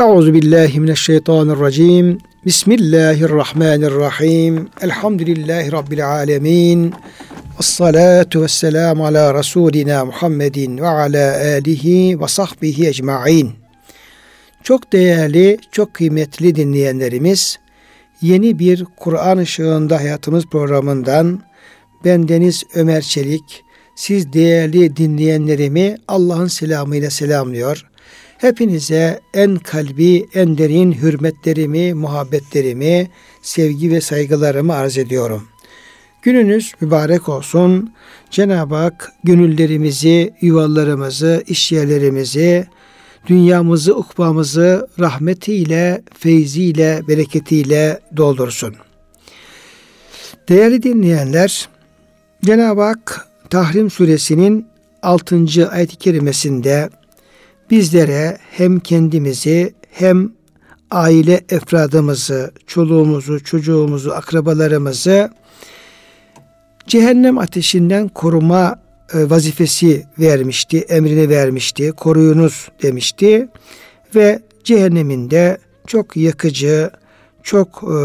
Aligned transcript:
Euzu 0.00 0.34
billahi 0.34 0.80
mineşşeytanirracim. 0.80 2.18
Bismillahirrahmanirrahim. 2.46 4.68
Elhamdülillahi 4.80 5.72
rabbil 5.72 6.10
alamin. 6.10 6.94
Ves 7.58 7.66
salatu 7.66 8.42
vesselam 8.42 9.02
ala 9.02 9.34
rasulina 9.34 10.04
Muhammedin 10.04 10.78
ve 10.78 10.88
ala 10.88 11.36
alihi 11.36 12.20
ve 12.20 12.28
sahbihi 12.28 12.88
ecmaîn. 12.88 13.50
Çok 14.62 14.92
değerli, 14.92 15.58
çok 15.72 15.94
kıymetli 15.94 16.54
dinleyenlerimiz, 16.54 17.58
yeni 18.22 18.58
bir 18.58 18.84
Kur'an 18.96 19.38
ışığında 19.38 19.98
hayatımız 19.98 20.46
programından 20.46 21.42
ben 22.04 22.28
Deniz 22.28 22.64
Ömer 22.74 23.02
Çelik, 23.02 23.64
siz 23.96 24.32
değerli 24.32 24.96
dinleyenlerimi 24.96 25.96
Allah'ın 26.08 26.46
selamıyla 26.46 27.10
selamlıyor. 27.10 27.89
Hepinize 28.40 29.20
en 29.34 29.56
kalbi, 29.56 30.28
en 30.34 30.58
derin 30.58 30.92
hürmetlerimi, 30.92 31.94
muhabbetlerimi, 31.94 33.10
sevgi 33.42 33.90
ve 33.90 34.00
saygılarımı 34.00 34.74
arz 34.74 34.98
ediyorum. 34.98 35.48
Gününüz 36.22 36.72
mübarek 36.80 37.28
olsun. 37.28 37.94
Cenab-ı 38.30 38.74
Hak 38.74 39.12
gönüllerimizi, 39.24 40.34
yuvalarımızı, 40.40 41.44
işyerlerimizi, 41.46 42.66
dünyamızı, 43.26 43.96
ukbamızı 43.96 44.88
rahmetiyle, 45.00 46.02
feyziyle, 46.18 47.00
bereketiyle 47.08 48.00
doldursun. 48.16 48.74
Değerli 50.48 50.82
dinleyenler, 50.82 51.68
Cenab-ı 52.44 52.82
Hak 52.82 53.28
Tahrim 53.50 53.90
suresinin 53.90 54.66
6. 55.02 55.70
ayet-i 55.70 55.96
kerimesinde 55.96 56.90
bizlere 57.70 58.38
hem 58.50 58.80
kendimizi 58.80 59.74
hem 59.90 60.32
aile 60.90 61.40
efradımızı, 61.48 62.50
çoluğumuzu, 62.66 63.44
çocuğumuzu, 63.44 64.10
akrabalarımızı 64.10 65.30
cehennem 66.86 67.38
ateşinden 67.38 68.08
koruma 68.08 68.82
e, 69.14 69.30
vazifesi 69.30 70.06
vermişti, 70.18 70.78
emrini 70.78 71.28
vermişti. 71.28 71.92
Koruyunuz 71.92 72.68
demişti 72.82 73.48
ve 74.14 74.42
cehenneminde 74.64 75.58
çok 75.86 76.16
yakıcı, 76.16 76.90
çok 77.42 77.82
e, 77.82 77.96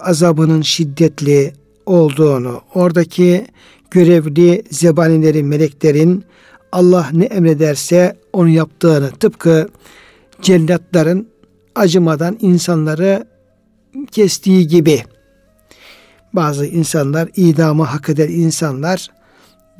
azabının 0.00 0.62
şiddetli 0.62 1.52
olduğunu, 1.86 2.60
oradaki 2.74 3.46
görevli 3.90 4.62
zebanilerin, 4.70 5.46
meleklerin 5.46 6.24
Allah 6.74 7.08
ne 7.12 7.24
emrederse 7.24 8.16
onu 8.32 8.48
yaptığını 8.48 9.10
tıpkı 9.10 9.68
cellatların 10.42 11.28
acımadan 11.74 12.38
insanları 12.40 13.26
kestiği 14.10 14.66
gibi 14.68 15.02
bazı 16.32 16.66
insanlar 16.66 17.28
idamı 17.36 17.82
hak 17.82 18.08
eden 18.08 18.28
insanlar 18.28 19.08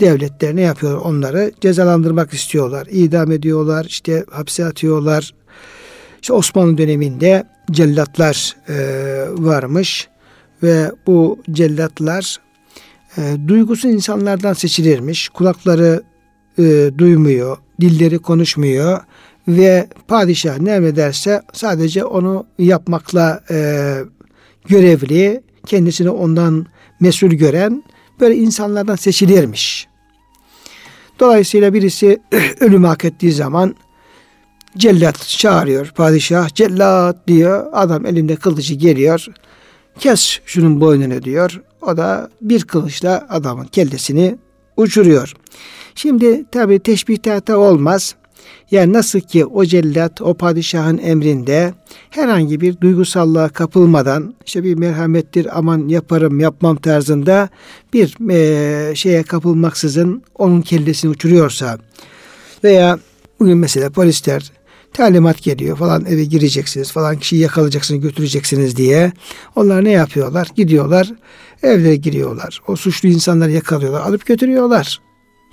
devletler 0.01 0.57
ne 0.57 0.61
yapıyor 0.61 1.01
onları 1.01 1.53
cezalandırmak 1.61 2.33
istiyorlar. 2.33 2.87
İdam 2.91 3.33
ediyorlar, 3.33 3.85
işte 3.85 4.25
hapse 4.31 4.65
atıyorlar. 4.65 5.35
İşte 6.23 6.33
Osmanlı 6.33 6.79
döneminde 6.79 7.45
cellatlar 7.71 8.57
e, 8.69 8.75
varmış 9.31 10.09
ve 10.63 10.93
bu 11.07 11.39
cellatlar 11.53 12.41
e, 13.19 13.37
duygusu 13.49 13.89
insanlardan 13.89 14.53
seçilirmiş. 14.53 15.29
Kulakları 15.29 16.03
e, 16.59 16.91
duymuyor, 16.99 17.57
dilleri 17.81 18.19
konuşmuyor 18.19 19.01
ve 19.49 19.89
padişah 20.09 20.59
ne 20.59 20.71
emrederse 20.71 21.43
sadece 21.53 22.05
onu 22.05 22.47
yapmakla 22.59 23.45
e, 23.51 23.99
görevli, 24.69 25.43
kendisini 25.67 26.11
ondan 26.11 26.67
mesul 27.01 27.29
gören 27.29 27.85
böyle 28.21 28.37
insanlardan 28.37 28.97
seçilirmiş. 28.97 29.89
Dolayısıyla 31.21 31.75
birisi 31.75 32.21
ölüm 32.61 32.85
hak 32.85 33.05
ettiği 33.05 33.33
zaman 33.33 33.75
cellat 34.77 35.29
çağırıyor 35.29 35.91
padişah. 35.91 36.49
Cellat 36.55 37.29
diyor. 37.29 37.67
Adam 37.73 38.07
elinde 38.07 38.37
kılıcı 38.37 38.75
geliyor. 38.75 39.27
Kes 39.99 40.41
şunun 40.47 40.81
boynunu 40.81 41.23
diyor. 41.23 41.63
O 41.83 41.97
da 41.97 42.31
bir 42.41 42.65
kılıçla 42.65 43.27
adamın 43.31 43.65
kellesini 43.65 44.39
uçuruyor. 44.77 45.35
Şimdi 45.95 46.45
tabi 46.51 46.79
teşbihata 46.79 47.57
olmaz. 47.57 48.15
Yani 48.71 48.93
nasıl 48.93 49.21
ki 49.21 49.47
o 49.47 49.65
cellat 49.65 50.21
o 50.21 50.35
padişahın 50.35 50.99
emrinde 50.99 51.75
herhangi 52.11 52.61
bir 52.61 52.81
duygusallığa 52.81 53.49
kapılmadan 53.49 54.35
işte 54.47 54.65
bir 54.65 54.75
merhamettir 54.75 55.59
aman 55.59 55.89
yaparım 55.89 56.41
yapmam 56.41 56.77
tarzında 56.77 57.49
bir 57.93 58.31
e, 58.31 58.95
şeye 58.95 59.23
kapılmaksızın 59.23 60.23
onun 60.35 60.63
kellesini 60.63 61.11
uçuruyorsa 61.11 61.79
veya 62.65 62.99
bugün 63.41 63.59
mesela 63.59 63.91
polisler 63.91 64.53
talimat 64.93 65.43
geliyor 65.43 65.77
falan 65.77 66.05
eve 66.05 66.25
gireceksiniz 66.25 66.93
falan 66.93 67.19
kişiyi 67.19 67.41
yakalayacaksınız 67.41 68.01
götüreceksiniz 68.01 68.77
diye. 68.77 69.13
Onlar 69.57 69.85
ne 69.85 69.91
yapıyorlar? 69.91 70.49
Gidiyorlar 70.57 71.13
evlere 71.63 71.97
giriyorlar. 71.97 72.61
O 72.69 72.77
suçlu 72.77 73.09
insanları 73.09 73.51
yakalıyorlar 73.51 74.01
alıp 74.01 74.27
götürüyorlar. 74.27 75.01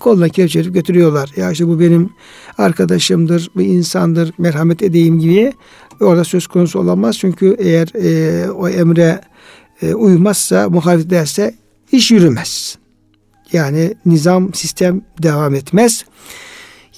Koluna 0.01 0.29
kelepçeleyip 0.29 0.73
götürüyorlar. 0.73 1.29
Ya 1.35 1.51
işte 1.51 1.67
bu 1.67 1.79
benim 1.79 2.09
arkadaşımdır, 2.57 3.51
bir 3.56 3.66
insandır, 3.66 4.34
merhamet 4.38 4.84
edeyim 4.84 5.19
gibi 5.19 5.53
orada 6.00 6.23
söz 6.23 6.47
konusu 6.47 6.79
olamaz. 6.79 7.17
Çünkü 7.17 7.56
eğer 7.59 7.88
e, 7.95 8.51
o 8.51 8.69
emre 8.69 9.22
e, 9.81 9.94
uymazsa, 9.94 10.69
muhalefet 10.69 11.07
ederse 11.07 11.56
iş 11.91 12.12
yürümez. 12.12 12.78
Yani 13.53 13.94
nizam, 14.06 14.53
sistem 14.53 15.01
devam 15.23 15.56
etmez. 15.56 16.06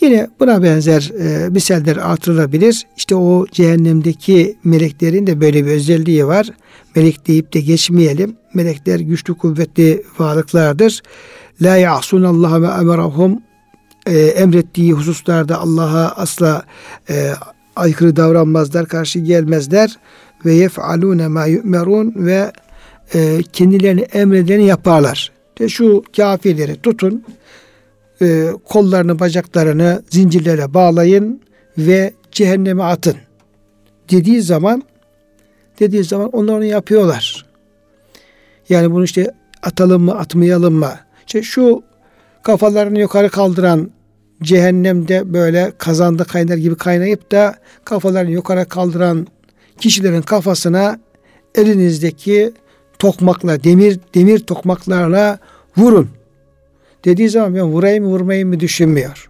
Yine 0.02 0.28
buna 0.40 0.64
benzer 0.64 1.12
e, 1.20 1.50
misaller 1.50 1.98
artırılabilir. 1.98 2.88
İşte 2.98 3.16
o 3.16 3.46
cehennemdeki 3.52 4.58
meleklerin 4.64 5.28
de 5.28 5.42
böyle 5.42 5.66
bir 5.66 5.72
özelliği 5.72 6.28
var. 6.28 6.50
Melek 6.96 7.28
deyip 7.28 7.54
de 7.54 7.62
geçmeyelim. 7.62 8.36
Melekler 8.54 9.00
güçlü 9.00 9.34
kuvvetli 9.34 10.04
varlıklardır. 10.20 11.02
La 11.64 11.78
ya'sun 11.78 12.24
Allah 12.24 12.62
ve 12.62 12.68
emerahum 12.68 13.42
e, 14.06 14.20
emrettiği 14.20 14.94
hususlarda 14.94 15.60
Allah'a 15.60 16.12
asla 16.12 16.64
e, 17.10 17.34
aykırı 17.76 18.16
davranmazlar, 18.16 18.86
karşı 18.86 19.20
gelmezler 19.20 19.98
ve 20.46 20.54
yef'alune 20.54 21.28
ma 21.28 21.46
yu'merun 21.46 22.14
ve 22.16 22.52
e, 23.14 23.44
kendilerini 23.54 24.02
emredeni 24.02 24.66
yaparlar. 24.66 25.32
De 25.60 25.70
şu 25.70 26.04
kafirleri 26.18 26.76
tutun, 26.76 27.24
e, 28.22 28.48
kollarını, 28.66 29.20
bacaklarını 29.20 30.04
zincirlere 30.10 30.74
bağlayın 30.74 31.42
ve 31.78 32.14
cehenneme 32.32 32.84
atın. 32.84 33.16
Dediği 34.12 34.42
zaman 34.42 34.84
dediği 35.80 36.04
zaman 36.04 36.30
onlar 36.30 36.54
onu 36.54 36.64
yapıyorlar. 36.64 37.46
Yani 38.70 38.92
bunu 38.92 39.04
işte 39.04 39.32
atalım 39.64 40.04
mı, 40.04 40.16
atmayalım 40.20 40.74
mı? 40.74 40.92
İşte 41.28 41.44
şu 41.44 41.84
kafalarını 42.44 43.00
yukarı 43.00 43.30
kaldıran 43.30 43.92
cehennemde 44.44 45.34
böyle 45.34 45.72
kazanda 45.78 46.24
kaynar 46.24 46.58
gibi 46.58 46.76
kaynayıp 46.76 47.32
da 47.32 47.56
kafalarını 47.86 48.32
yukarı 48.32 48.66
kaldıran 48.66 49.28
kişilerin 49.80 50.22
kafasına 50.22 51.00
elinizdeki 51.56 52.54
tokmakla, 53.00 53.64
demir 53.64 54.00
demir 54.16 54.40
tokmaklarla 54.40 55.40
vurun. 55.78 56.10
Dediği 57.06 57.30
zaman 57.30 57.56
ben 57.56 57.64
vurayım 57.64 58.06
vurmayayım 58.06 58.50
mı 58.50 58.60
düşünmüyor. 58.60 59.30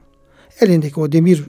Elindeki 0.61 0.99
o 0.99 1.11
demir 1.11 1.43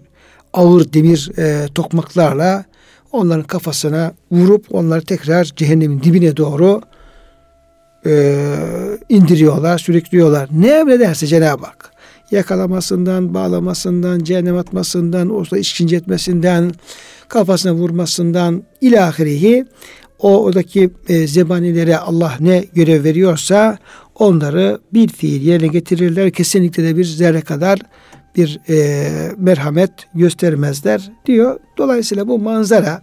ağır 0.52 0.92
demir 0.92 1.38
e, 1.38 1.68
tokmaklarla 1.74 2.64
onların 3.12 3.42
kafasına 3.42 4.14
vurup 4.30 4.74
onları 4.74 5.04
tekrar 5.04 5.44
cehennemin 5.44 6.02
dibine 6.02 6.36
doğru 6.36 6.80
e, 8.06 8.44
indiriyorlar, 9.08 9.78
sürüklüyorlar. 9.78 10.48
Ne 10.52 10.68
emrederse 10.68 11.26
Cenab-ı 11.26 11.66
Hak 11.66 11.90
yakalamasından, 12.30 13.34
bağlamasından, 13.34 14.18
cehennem 14.18 14.56
atmasından, 14.56 15.30
orada 15.30 15.58
işkence 15.58 15.96
etmesinden, 15.96 16.72
kafasına 17.28 17.72
vurmasından 17.72 18.62
ilahirihi 18.80 19.66
o 20.18 20.44
oradaki 20.44 20.90
e, 21.08 21.26
zebanilere 21.26 21.96
Allah 21.96 22.32
ne 22.40 22.64
görev 22.74 23.04
veriyorsa 23.04 23.78
onları 24.14 24.78
bir 24.92 25.08
fiil 25.08 25.42
yerine 25.42 25.66
getirirler. 25.66 26.30
Kesinlikle 26.30 26.84
de 26.84 26.96
bir 26.96 27.04
zerre 27.04 27.40
kadar 27.40 27.78
bir 28.36 28.60
e, 28.68 29.08
merhamet 29.38 29.90
göstermezler 30.14 31.12
diyor. 31.26 31.60
Dolayısıyla 31.78 32.28
bu 32.28 32.38
manzara 32.38 33.02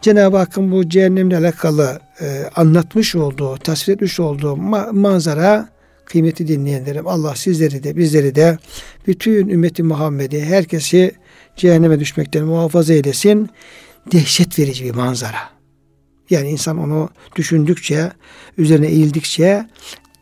Cenab-ı 0.00 0.36
Hakk'ın 0.36 0.72
bu 0.72 0.88
cehennemle 0.88 1.36
alakalı 1.36 2.00
e, 2.20 2.50
anlatmış 2.56 3.14
olduğu, 3.16 3.56
tasvir 3.56 3.94
etmiş 3.94 4.20
olduğu 4.20 4.52
ma- 4.52 5.00
manzara 5.00 5.68
kıymeti 6.04 6.48
dinleyenlerim 6.48 7.06
Allah 7.06 7.34
sizleri 7.34 7.84
de 7.84 7.96
bizleri 7.96 8.34
de 8.34 8.58
bütün 9.06 9.48
ümmeti 9.48 9.82
Muhammed'i 9.82 10.44
herkesi 10.44 11.12
cehenneme 11.56 12.00
düşmekten 12.00 12.44
muhafaza 12.44 12.94
eylesin. 12.94 13.50
dehşet 14.12 14.58
verici 14.58 14.84
bir 14.84 14.94
manzara. 14.94 15.38
Yani 16.30 16.48
insan 16.48 16.78
onu 16.78 17.08
düşündükçe, 17.36 18.12
üzerine 18.58 18.86
eğildikçe 18.86 19.66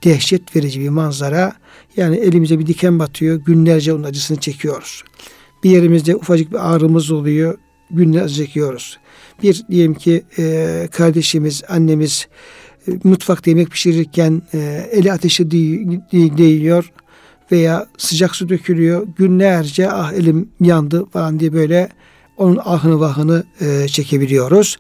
dehşet 0.05 0.57
verici 0.57 0.81
bir 0.81 0.89
manzara. 0.89 1.53
Yani 1.97 2.17
elimize 2.17 2.59
bir 2.59 2.67
diken 2.67 2.99
batıyor, 2.99 3.37
günlerce 3.37 3.95
onun 3.95 4.03
acısını 4.03 4.41
çekiyoruz. 4.41 5.03
Bir 5.65 5.71
yerimizde 5.71 6.17
ufacık 6.17 6.53
bir 6.53 6.75
ağrımız 6.75 7.11
oluyor, 7.11 7.59
günlerce 7.91 8.35
çekiyoruz. 8.35 8.99
Bir 9.43 9.65
diyelim 9.71 9.95
ki 9.95 10.25
e, 10.39 10.89
kardeşimiz, 10.93 11.63
annemiz 11.69 12.29
e, 12.89 12.91
mutfakta 13.05 13.51
yemek 13.51 13.71
pişirirken 13.71 14.43
e, 14.55 14.89
eli 14.93 15.13
ateşe 15.13 15.51
değiyor 15.51 16.93
veya 17.53 17.87
sıcak 17.99 18.37
su 18.37 18.49
dökülüyor. 18.49 19.07
Günlerce 19.17 19.91
ah 19.91 20.13
elim 20.13 20.49
yandı 20.61 21.05
falan 21.13 21.41
diye 21.41 21.53
böyle 21.53 21.89
onun 22.37 22.61
ahını 22.65 23.01
vahını 23.01 23.45
e, 23.61 23.89
çekebiliyoruz. 23.89 24.79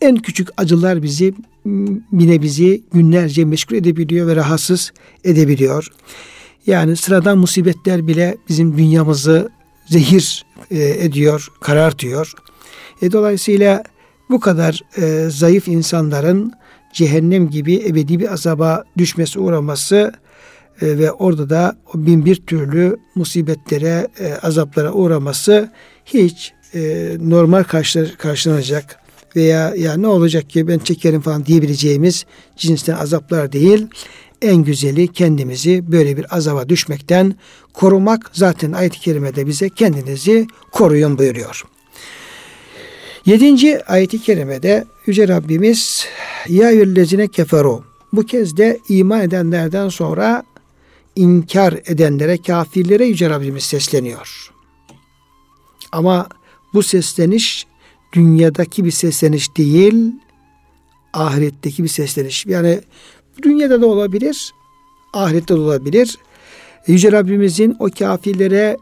En 0.00 0.16
küçük 0.16 0.48
acılar 0.56 1.02
bizi 1.02 1.34
yine 2.12 2.42
bizi 2.42 2.82
günlerce 2.92 3.44
meşgul 3.44 3.76
edebiliyor 3.76 4.26
ve 4.26 4.36
rahatsız 4.36 4.92
edebiliyor. 5.24 5.88
Yani 6.66 6.96
sıradan 6.96 7.38
musibetler 7.38 8.06
bile 8.06 8.36
bizim 8.48 8.78
dünyamızı 8.78 9.50
zehir 9.86 10.44
e, 10.70 11.04
ediyor, 11.04 11.48
karartıyor. 11.60 12.32
E, 13.02 13.12
dolayısıyla 13.12 13.82
bu 14.30 14.40
kadar 14.40 14.80
e, 14.96 15.30
zayıf 15.30 15.68
insanların 15.68 16.52
cehennem 16.92 17.50
gibi 17.50 17.74
ebedi 17.88 18.20
bir 18.20 18.32
azaba 18.32 18.84
düşmesi 18.98 19.38
uğraması 19.38 20.12
e, 20.82 20.98
ve 20.98 21.12
orada 21.12 21.50
da 21.50 21.76
o 21.94 22.06
bin 22.06 22.24
bir 22.24 22.36
türlü 22.36 22.96
musibetlere, 23.14 24.08
e, 24.20 24.34
azaplara 24.34 24.92
uğraması 24.92 25.70
hiç 26.04 26.52
e, 26.74 27.12
normal 27.20 27.62
karşı, 27.62 28.16
karşılanacak 28.18 28.98
veya 29.36 29.74
ya 29.74 29.96
ne 29.96 30.06
olacak 30.06 30.50
ki 30.50 30.68
ben 30.68 30.78
çekerim 30.78 31.20
falan 31.20 31.46
diyebileceğimiz 31.46 32.24
cinsten 32.56 32.94
azaplar 32.94 33.52
değil. 33.52 33.86
En 34.42 34.56
güzeli 34.56 35.08
kendimizi 35.08 35.92
böyle 35.92 36.16
bir 36.16 36.36
azaba 36.36 36.68
düşmekten 36.68 37.34
korumak. 37.72 38.30
Zaten 38.32 38.72
ayet-i 38.72 39.00
kerimede 39.00 39.46
bize 39.46 39.68
kendinizi 39.68 40.46
koruyun 40.72 41.18
buyuruyor. 41.18 41.71
Yedinci 43.26 43.84
ayet-i 43.84 44.22
kerimede 44.22 44.84
Yüce 45.06 45.28
Rabbimiz 45.28 46.06
Ya 46.48 46.70
yüllezine 46.70 47.28
keferu 47.28 47.84
bu 48.12 48.26
kez 48.26 48.56
de 48.56 48.78
iman 48.88 49.20
edenlerden 49.20 49.88
sonra 49.88 50.42
inkar 51.16 51.74
edenlere, 51.86 52.42
kafirlere 52.42 53.04
Yüce 53.04 53.30
Rabbimiz 53.30 53.62
sesleniyor. 53.62 54.52
Ama 55.92 56.28
bu 56.74 56.82
sesleniş 56.82 57.66
dünyadaki 58.12 58.84
bir 58.84 58.90
sesleniş 58.90 59.56
değil, 59.56 60.12
ahiretteki 61.12 61.82
bir 61.82 61.88
sesleniş. 61.88 62.46
Yani 62.46 62.80
dünyada 63.42 63.82
da 63.82 63.86
olabilir, 63.86 64.54
ahirette 65.12 65.54
de 65.54 65.60
olabilir. 65.60 66.18
Yüce 66.86 67.12
Rabbimizin 67.12 67.76
o 67.78 67.88
kafirlere 67.98 68.76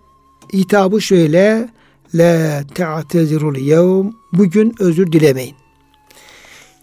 hitabı 0.53 1.03
şöyle 1.03 1.69
La 2.15 2.65
te'tezirul 2.75 3.57
yevm 3.57 4.20
Bugün 4.33 4.75
özür 4.79 5.13
dilemeyin. 5.13 5.57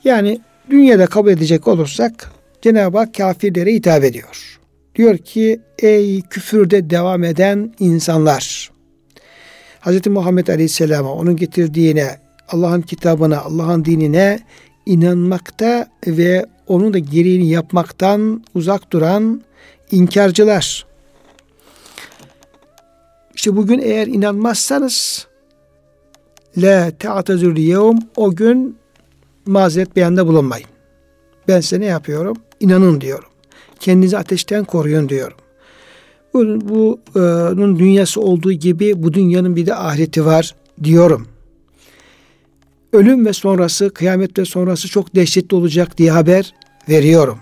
Yani 0.03 0.41
dünyada 0.69 1.05
kabul 1.05 1.29
edecek 1.29 1.67
olursak 1.67 2.31
Cenab-ı 2.61 2.97
Hak 2.97 3.13
kafirlere 3.13 3.73
hitap 3.73 4.03
ediyor. 4.03 4.59
Diyor 4.95 5.17
ki 5.17 5.59
ey 5.79 6.21
küfürde 6.21 6.89
devam 6.89 7.23
eden 7.23 7.73
insanlar. 7.79 8.71
Hz. 9.81 10.07
Muhammed 10.07 10.47
Aleyhisselam'a 10.47 11.13
onun 11.13 11.35
getirdiğine 11.35 12.19
Allah'ın 12.49 12.81
kitabına, 12.81 13.41
Allah'ın 13.41 13.85
dinine 13.85 14.39
inanmakta 14.85 15.88
ve 16.07 16.45
onun 16.67 16.94
da 16.94 16.99
gereğini 16.99 17.49
yapmaktan 17.49 18.44
uzak 18.55 18.91
duran 18.91 19.41
inkarcılar. 19.91 20.85
İşte 23.35 23.55
bugün 23.55 23.79
eğer 23.79 24.07
inanmazsanız 24.07 25.27
la 26.57 26.92
te'atezül 26.92 27.57
yevm 27.57 27.98
o 28.15 28.36
gün 28.36 28.77
mazeret 29.45 29.95
beyanda 29.95 30.27
bulunmayın. 30.27 30.68
Ben 31.48 31.62
size 31.62 31.80
ne 31.80 31.86
yapıyorum? 31.86 32.38
İnanın 32.59 33.01
diyorum. 33.01 33.30
Kendinizi 33.80 34.18
ateşten 34.18 34.63
koruyun 34.63 35.09
diyorum. 35.09 35.38
Bunun, 36.33 36.69
bunun 36.69 37.80
dünyası 37.80 38.21
olduğu 38.21 38.51
gibi 38.51 39.04
bu 39.04 39.13
dünyanın 39.13 39.56
bir 39.56 39.65
de 39.65 39.75
ahireti 39.75 40.25
var 40.25 40.56
diyorum. 40.83 41.27
Ölüm 42.94 43.25
ve 43.25 43.33
sonrası, 43.33 43.89
kıyamet 43.89 44.39
ve 44.39 44.45
sonrası 44.45 44.88
çok 44.88 45.15
dehşetli 45.15 45.56
olacak 45.56 45.98
diye 45.98 46.12
haber 46.12 46.54
veriyorum. 46.89 47.39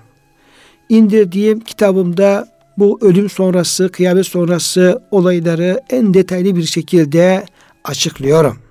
İndirdiğim 0.90 1.60
kitabımda 1.60 2.48
bu 2.78 3.00
ölüm 3.02 3.30
sonrası, 3.30 3.92
kıyamet 3.92 4.26
sonrası 4.26 5.02
olayları 5.12 5.82
en 5.90 6.14
detaylı 6.14 6.56
bir 6.56 6.64
şekilde 6.64 7.46
açıklıyorum. 7.84 8.65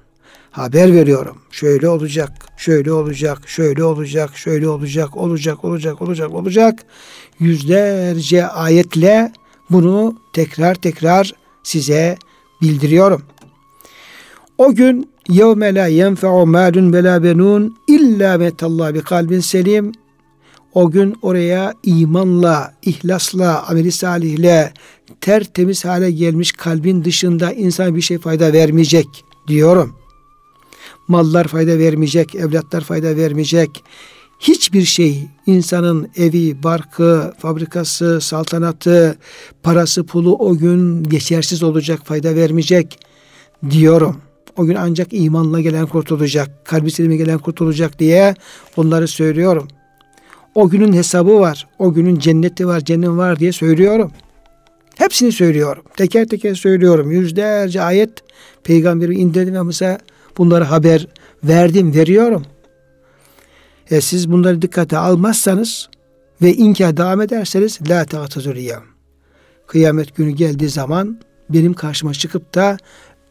Haber 0.54 0.94
veriyorum. 0.94 1.36
Şöyle 1.50 1.88
olacak, 1.88 2.30
şöyle 2.56 2.92
olacak, 2.92 3.48
şöyle 3.48 3.84
olacak, 3.84 4.36
şöyle 4.36 4.68
olacak, 4.68 5.16
olacak, 5.16 5.64
olacak, 5.64 6.02
olacak, 6.02 6.34
olacak. 6.34 6.78
Yüzlerce 7.40 8.46
ayetle 8.46 9.32
bunu 9.70 10.16
tekrar 10.32 10.74
tekrar 10.74 11.32
size 11.62 12.16
bildiriyorum. 12.62 13.22
O 14.58 14.74
gün 14.74 15.10
yevme 15.28 15.74
la 15.74 15.86
yenfe'u 15.86 16.46
malun 16.46 16.92
ve 16.92 17.04
la 17.04 17.22
benun 17.22 17.76
illa 17.88 18.38
metallah 18.38 18.94
bi 18.94 19.00
kalbin 19.00 19.40
selim 19.40 19.92
o 20.74 20.90
gün 20.90 21.16
oraya 21.22 21.74
imanla, 21.82 22.74
ihlasla, 22.82 23.68
ameli 23.68 23.92
salihle 23.92 24.72
tertemiz 25.20 25.84
hale 25.84 26.10
gelmiş 26.10 26.52
kalbin 26.52 27.04
dışında 27.04 27.52
insan 27.52 27.96
bir 27.96 28.00
şey 28.00 28.18
fayda 28.18 28.52
vermeyecek 28.52 29.24
diyorum. 29.48 30.03
Mallar 31.08 31.48
fayda 31.48 31.78
vermeyecek, 31.78 32.34
evlatlar 32.34 32.80
fayda 32.80 33.16
vermeyecek. 33.16 33.84
Hiçbir 34.40 34.82
şey 34.82 35.28
insanın 35.46 36.08
evi, 36.16 36.62
barkı, 36.62 37.32
fabrikası, 37.38 38.20
saltanatı, 38.20 39.18
parası, 39.62 40.06
pulu 40.06 40.36
o 40.36 40.56
gün 40.56 41.04
geçersiz 41.04 41.62
olacak, 41.62 42.00
fayda 42.04 42.36
vermeyecek 42.36 42.98
diyorum. 43.70 44.16
O 44.56 44.64
gün 44.64 44.74
ancak 44.74 45.08
imanla 45.10 45.60
gelen 45.60 45.86
kurtulacak, 45.86 46.64
kalbi 46.64 46.90
selime 46.90 47.16
gelen 47.16 47.38
kurtulacak 47.38 47.98
diye 47.98 48.34
bunları 48.76 49.08
söylüyorum. 49.08 49.68
O 50.54 50.68
günün 50.68 50.92
hesabı 50.92 51.40
var. 51.40 51.66
O 51.78 51.92
günün 51.92 52.18
cenneti 52.18 52.66
var, 52.66 52.80
cennet 52.80 53.08
var 53.08 53.38
diye 53.38 53.52
söylüyorum. 53.52 54.12
Hepsini 54.94 55.32
söylüyorum. 55.32 55.82
Teker 55.96 56.28
teker 56.28 56.54
söylüyorum. 56.54 57.10
Yüzlerce 57.10 57.82
ayet 57.82 58.10
peygamberi 58.64 59.14
indirdim 59.14 59.54
ve 59.54 59.62
mesela 59.62 59.98
bunları 60.38 60.64
haber 60.64 61.06
verdim, 61.44 61.94
veriyorum. 61.94 62.42
E 63.90 64.00
siz 64.00 64.32
bunları 64.32 64.62
dikkate 64.62 64.98
almazsanız 64.98 65.88
ve 66.42 66.54
inkar 66.54 66.96
devam 66.96 67.20
ederseniz 67.20 67.78
la 67.88 68.04
ta'tazuriyem. 68.04 68.82
Kıyamet 69.66 70.16
günü 70.16 70.30
geldiği 70.30 70.68
zaman 70.68 71.20
benim 71.50 71.74
karşıma 71.74 72.12
çıkıp 72.12 72.54
da 72.54 72.76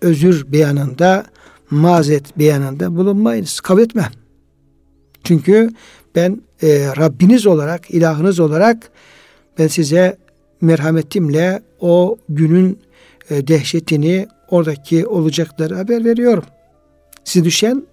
özür 0.01 0.51
beyanında, 0.51 1.25
mazet 1.69 2.37
beyanında 2.37 2.95
bulunmayınız. 2.95 3.59
Kabul 3.59 3.81
etmem. 3.81 4.11
Çünkü 5.23 5.69
ben 6.15 6.41
e, 6.63 6.87
Rabbiniz 6.97 7.47
olarak, 7.47 7.91
ilahınız 7.91 8.39
olarak 8.39 8.89
ben 9.59 9.67
size 9.67 10.17
merhametimle 10.61 11.61
o 11.79 12.17
günün 12.29 12.79
e, 13.29 13.47
dehşetini, 13.47 14.27
oradaki 14.49 15.07
olacakları 15.07 15.75
haber 15.75 16.05
veriyorum. 16.05 16.43
Size 17.23 17.45
düşen 17.45 17.83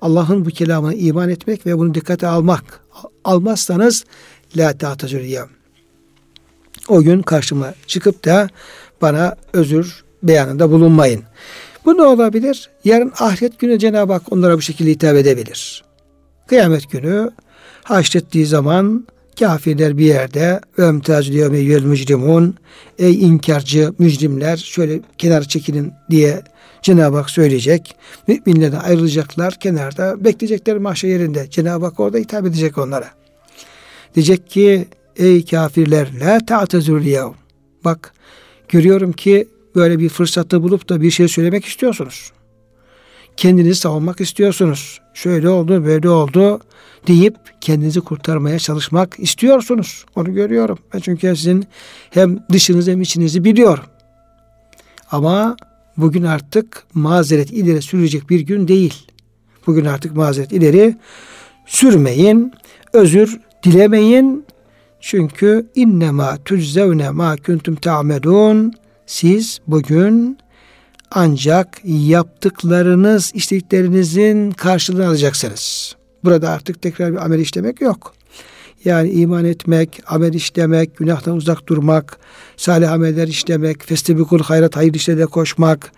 Allah'ın 0.00 0.44
bu 0.44 0.48
kelamına 0.48 0.94
iman 0.94 1.28
etmek 1.28 1.66
ve 1.66 1.78
bunu 1.78 1.94
dikkate 1.94 2.26
almak. 2.26 2.80
Almazsanız 3.24 4.04
la 4.56 4.78
ta'tazuriyem. 4.78 5.48
O 6.88 7.02
gün 7.02 7.22
karşıma 7.22 7.74
çıkıp 7.86 8.24
da 8.24 8.48
bana 9.02 9.36
özür 9.52 10.04
beyanında 10.22 10.70
bulunmayın. 10.70 11.22
Bu 11.84 11.96
ne 11.96 12.02
olabilir? 12.02 12.70
Yarın 12.84 13.12
ahiret 13.18 13.58
günü 13.58 13.78
Cenab-ı 13.78 14.12
Hak 14.12 14.32
onlara 14.32 14.56
bu 14.56 14.62
şekilde 14.62 14.90
hitap 14.90 15.16
edebilir. 15.16 15.84
Kıyamet 16.46 16.90
günü 16.90 17.30
haşrettiği 17.82 18.46
zaman 18.46 19.06
kafirler 19.38 19.98
bir 19.98 20.04
yerde 20.04 20.60
ömtaz 20.76 21.26
diyor 21.26 21.50
meyyel 21.50 21.82
mücrimun 21.82 22.54
ey 22.98 23.24
inkarcı 23.24 23.92
mücrimler 23.98 24.56
şöyle 24.56 25.00
kenar 25.18 25.42
çekilin 25.42 25.92
diye 26.10 26.42
Cenab-ı 26.82 27.16
Hak 27.16 27.30
söyleyecek. 27.30 27.96
Müminlerden 28.26 28.80
ayrılacaklar 28.80 29.54
kenarda 29.54 30.24
bekleyecekler 30.24 30.78
mahşer 30.78 31.08
yerinde. 31.08 31.50
Cenab-ı 31.50 31.84
Hak 31.84 32.00
orada 32.00 32.18
hitap 32.18 32.46
edecek 32.46 32.78
onlara. 32.78 33.10
Diyecek 34.14 34.50
ki 34.50 34.88
ey 35.16 35.44
kafirler 35.44 36.20
la 36.20 36.46
ta'tezur 36.46 37.00
yav. 37.00 37.32
Bak 37.84 38.12
görüyorum 38.68 39.12
ki 39.12 39.48
böyle 39.74 39.98
bir 39.98 40.08
fırsatı 40.08 40.62
bulup 40.62 40.88
da 40.88 41.00
bir 41.00 41.10
şey 41.10 41.28
söylemek 41.28 41.64
istiyorsunuz. 41.64 42.32
kendinizi 43.36 43.80
savunmak 43.80 44.20
istiyorsunuz. 44.20 45.00
Şöyle 45.14 45.48
oldu, 45.48 45.84
böyle 45.84 46.08
oldu 46.08 46.60
deyip 47.06 47.36
kendinizi 47.60 48.00
kurtarmaya 48.00 48.58
çalışmak 48.58 49.14
istiyorsunuz. 49.18 50.04
Onu 50.16 50.34
görüyorum. 50.34 50.78
Ben 50.94 50.98
çünkü 50.98 51.36
sizin 51.36 51.66
hem 52.10 52.38
dışınızı 52.52 52.90
hem 52.90 53.00
içinizi 53.00 53.44
biliyorum. 53.44 53.84
Ama 55.10 55.56
bugün 55.98 56.22
artık 56.22 56.84
mazeret 56.94 57.50
ileri 57.50 57.82
sürecek 57.82 58.30
bir 58.30 58.40
gün 58.40 58.68
değil. 58.68 59.06
Bugün 59.66 59.84
artık 59.84 60.16
mazeret 60.16 60.52
ileri 60.52 60.96
sürmeyin, 61.66 62.52
özür 62.92 63.40
dilemeyin. 63.62 64.44
Çünkü 65.00 65.66
innema 65.74 66.36
tüczevne 66.44 67.10
ma 67.10 67.36
kuntum 67.36 67.74
ta'medun. 67.74 68.72
Siz 69.06 69.60
bugün 69.66 70.38
ancak 71.10 71.80
yaptıklarınız, 71.84 73.32
işlediklerinizin 73.34 74.50
karşılığını 74.50 75.06
alacaksınız. 75.06 75.96
Burada 76.24 76.50
artık 76.50 76.82
tekrar 76.82 77.12
bir 77.12 77.24
amel 77.24 77.38
işlemek 77.38 77.80
yok. 77.80 78.17
Yani 78.84 79.10
iman 79.10 79.44
etmek, 79.44 80.00
amel 80.06 80.34
işlemek, 80.34 80.96
günahtan 80.96 81.36
uzak 81.36 81.66
durmak, 81.66 82.18
salih 82.56 82.92
ameller 82.92 83.28
işlemek, 83.28 83.84
festebikul 83.84 84.42
hayrat 84.42 84.76
hayır 84.76 84.94
işlere 84.94 85.24
koşmak, 85.24 85.92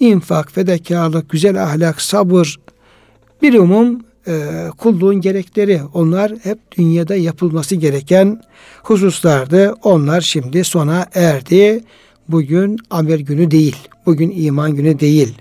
infak, 0.00 0.52
fedakarlık, 0.52 1.30
güzel 1.30 1.62
ahlak, 1.62 2.00
sabır, 2.00 2.60
bir 3.42 3.54
umum 3.54 4.00
e, 4.26 4.66
kulluğun 4.78 5.20
gerekleri. 5.20 5.80
Onlar 5.94 6.32
hep 6.42 6.58
dünyada 6.78 7.16
yapılması 7.16 7.76
gereken 7.76 8.42
hususlardı. 8.82 9.74
Onlar 9.82 10.20
şimdi 10.20 10.64
sona 10.64 11.06
erdi. 11.14 11.84
Bugün 12.28 12.78
amel 12.90 13.20
günü 13.20 13.50
değil. 13.50 13.76
Bugün 14.06 14.32
iman 14.36 14.74
günü 14.74 15.00
değil. 15.00 15.34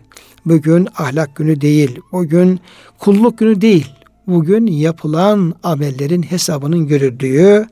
Bugün 0.46 0.88
ahlak 0.98 1.36
günü 1.36 1.62
değil. 1.62 2.00
Bugün 2.12 2.60
kulluk 3.00 3.38
günü 3.38 3.62
değil. 3.62 3.88
Bugün 4.30 4.68
yapılan 4.68 5.56
amellerin 5.64 6.22
hesabının 6.22 6.88
görüldüğü 6.88 7.68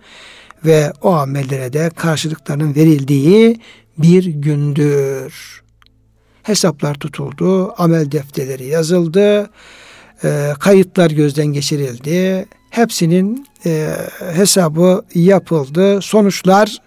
ve 0.66 0.92
o 1.02 1.12
amellere 1.12 1.74
de 1.74 1.90
karşılıklarının 1.96 2.76
verildiği 2.76 3.60
bir 3.98 4.26
gündür. 4.26 5.62
Hesaplar 6.44 6.96
tutuldu, 6.96 7.74
amel 7.78 8.12
defterleri 8.12 8.66
yazıldı, 8.66 9.50
e, 10.24 10.54
kayıtlar 10.60 11.12
gözden 11.12 11.48
geçirildi. 11.48 12.46
Hepsinin 12.70 13.48
e, 13.66 13.90
hesabı 14.34 15.06
yapıldı, 15.16 16.02
sonuçlar 16.02 16.78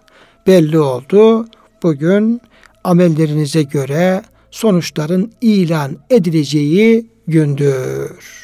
belli 0.47 0.79
oldu. 0.79 1.47
Bugün 1.83 2.41
amellerinize 2.85 3.63
göre 3.63 4.23
sonuçların 4.51 5.33
ilan 5.41 5.97
edileceği 6.11 7.07
gündür. 7.27 8.40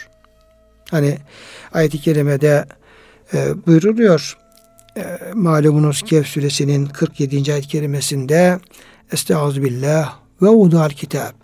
Hani 0.90 1.18
ayet-i 1.72 2.00
kerimede 2.00 2.64
e, 3.34 3.66
buyruluyor. 3.66 4.38
E, 4.96 5.04
malumunuz 5.34 6.02
Kehf 6.02 6.26
suresinin 6.26 6.86
47. 6.86 7.52
ayet-i 7.52 7.68
kerimesinde 7.68 8.58
Estağfirullah 9.12 10.18
ve 10.42 10.48
udal 10.48 10.90
kitap. 10.90 11.34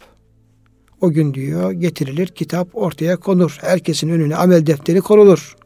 O 1.01 1.11
gün 1.11 1.35
diyor 1.35 1.73
getirilir 1.73 2.27
kitap 2.27 2.69
ortaya 2.73 3.17
konur. 3.17 3.59
Herkesin 3.61 4.09
önüne 4.09 4.37
amel 4.37 4.67
defteri 4.67 5.01
konulur. 5.01 5.57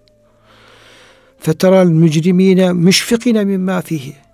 Feteral 1.38 1.86
mücrimine 1.86 2.72
müşfikine 2.72 3.44
mimma 3.44 3.80
fihi 3.80 4.26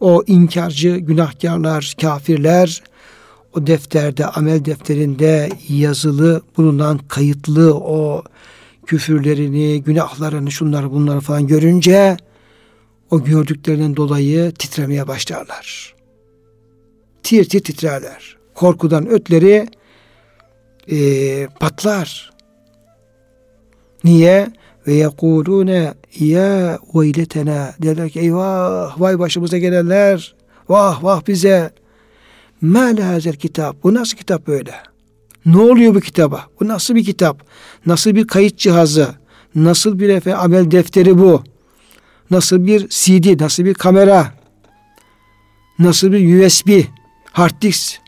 o 0.00 0.24
inkarcı 0.26 0.96
günahkarlar, 0.96 1.94
kafirler 2.00 2.82
o 3.54 3.66
defterde, 3.66 4.26
amel 4.26 4.64
defterinde 4.64 5.48
yazılı 5.68 6.42
bulunan 6.56 6.98
kayıtlı 6.98 7.74
o 7.74 8.22
küfürlerini, 8.88 9.82
günahlarını, 9.82 10.50
şunları 10.50 10.90
bunları 10.90 11.20
falan 11.20 11.46
görünce 11.46 12.16
o 13.10 13.24
gördüklerinden 13.24 13.96
dolayı 13.96 14.52
titremeye 14.52 15.08
başlarlar. 15.08 15.94
Tir 17.22 17.48
tir 17.48 17.60
titrerler. 17.60 18.36
Korkudan 18.54 19.08
ötleri 19.08 19.68
e, 20.90 21.46
patlar. 21.60 22.30
Niye? 24.04 24.52
ve 24.88 24.94
yekulune 24.94 25.94
ya 26.18 26.78
veyletena 26.94 27.74
derler 27.82 28.10
ki 28.10 28.20
eyvah 28.20 29.00
vay 29.00 29.18
başımıza 29.18 29.58
gelenler 29.58 30.34
vah 30.68 31.04
vah 31.04 31.26
bize 31.26 31.70
ma 32.60 32.92
hazel 33.02 33.34
kitap 33.34 33.82
bu 33.82 33.94
nasıl 33.94 34.16
kitap 34.16 34.46
böyle 34.46 34.74
ne 35.48 35.58
oluyor 35.58 35.94
bu 35.94 36.00
kitaba? 36.00 36.46
Bu 36.60 36.68
nasıl 36.68 36.94
bir 36.94 37.04
kitap? 37.04 37.46
Nasıl 37.86 38.14
bir 38.14 38.26
kayıt 38.26 38.58
cihazı? 38.58 39.14
Nasıl 39.54 39.98
bir 39.98 40.08
efe 40.08 40.36
amel 40.36 40.70
defteri 40.70 41.18
bu? 41.18 41.42
Nasıl 42.30 42.66
bir 42.66 42.88
CD 42.88 43.40
nasıl 43.40 43.64
bir 43.64 43.74
kamera? 43.74 44.32
Nasıl 45.78 46.12
bir 46.12 46.46
USB 46.46 46.84
hard 47.32 47.62
disk? 47.62 48.00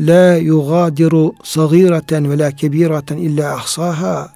La 0.00 0.36
yugadiru 0.36 1.34
sagireten 1.42 2.30
ve 2.30 2.38
la 2.38 2.50
kebireten 2.50 3.16
illa 3.16 3.54
ahsaha. 3.54 4.32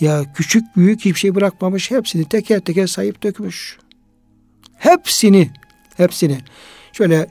Ya 0.00 0.24
küçük 0.34 0.76
büyük 0.76 1.00
hiçbir 1.00 1.18
şey 1.18 1.34
bırakmamış. 1.34 1.90
Hepsini 1.90 2.24
teker 2.24 2.60
teker 2.60 2.86
sayıp 2.86 3.22
dökmüş. 3.22 3.78
Hepsini, 4.78 5.50
hepsini. 5.96 6.38
Şöyle 6.92 7.26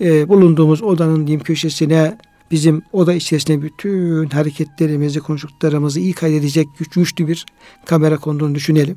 e, 0.00 0.28
bulunduğumuz 0.28 0.82
odanın 0.82 1.26
diyeyim 1.26 1.44
köşesine 1.44 2.18
bizim 2.52 2.82
oda 2.92 3.14
içerisinde 3.14 3.62
bütün 3.62 4.26
hareketlerimizi, 4.26 5.20
konuştuklarımızı 5.20 6.00
iyi 6.00 6.12
kaydedecek 6.12 6.68
güçlü 6.78 7.28
bir 7.28 7.46
kamera 7.84 8.18
konduğunu 8.18 8.54
düşünelim. 8.54 8.96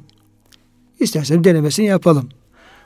İstersen 0.99 1.43
denemesini 1.43 1.85
yapalım. 1.85 2.29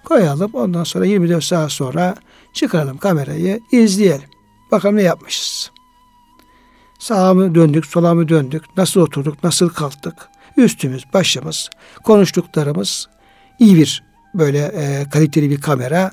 Koyalım 0.06 0.52
ondan 0.54 0.84
sonra 0.84 1.06
24 1.06 1.44
saat 1.44 1.72
sonra 1.72 2.16
çıkaralım 2.54 2.98
kamerayı 2.98 3.60
izleyelim. 3.72 4.30
Bakalım 4.72 4.96
ne 4.96 5.02
yapmışız. 5.02 5.72
Sağa 7.00 7.34
mı 7.34 7.56
döndük, 7.56 7.86
sola 7.86 8.14
mı 8.14 8.30
döndük, 8.30 8.64
nasıl 8.78 9.02
oturduk, 9.02 9.44
nasıl 9.44 9.70
kalktık, 9.70 10.16
üstümüz, 10.58 11.04
başımız, 11.14 11.70
konuştuklarımız 12.04 13.10
iyi 13.60 13.76
bir 13.76 14.04
böyle 14.34 14.60
e, 14.60 15.10
kaliteli 15.10 15.50
bir 15.50 15.62
kamera. 15.62 16.12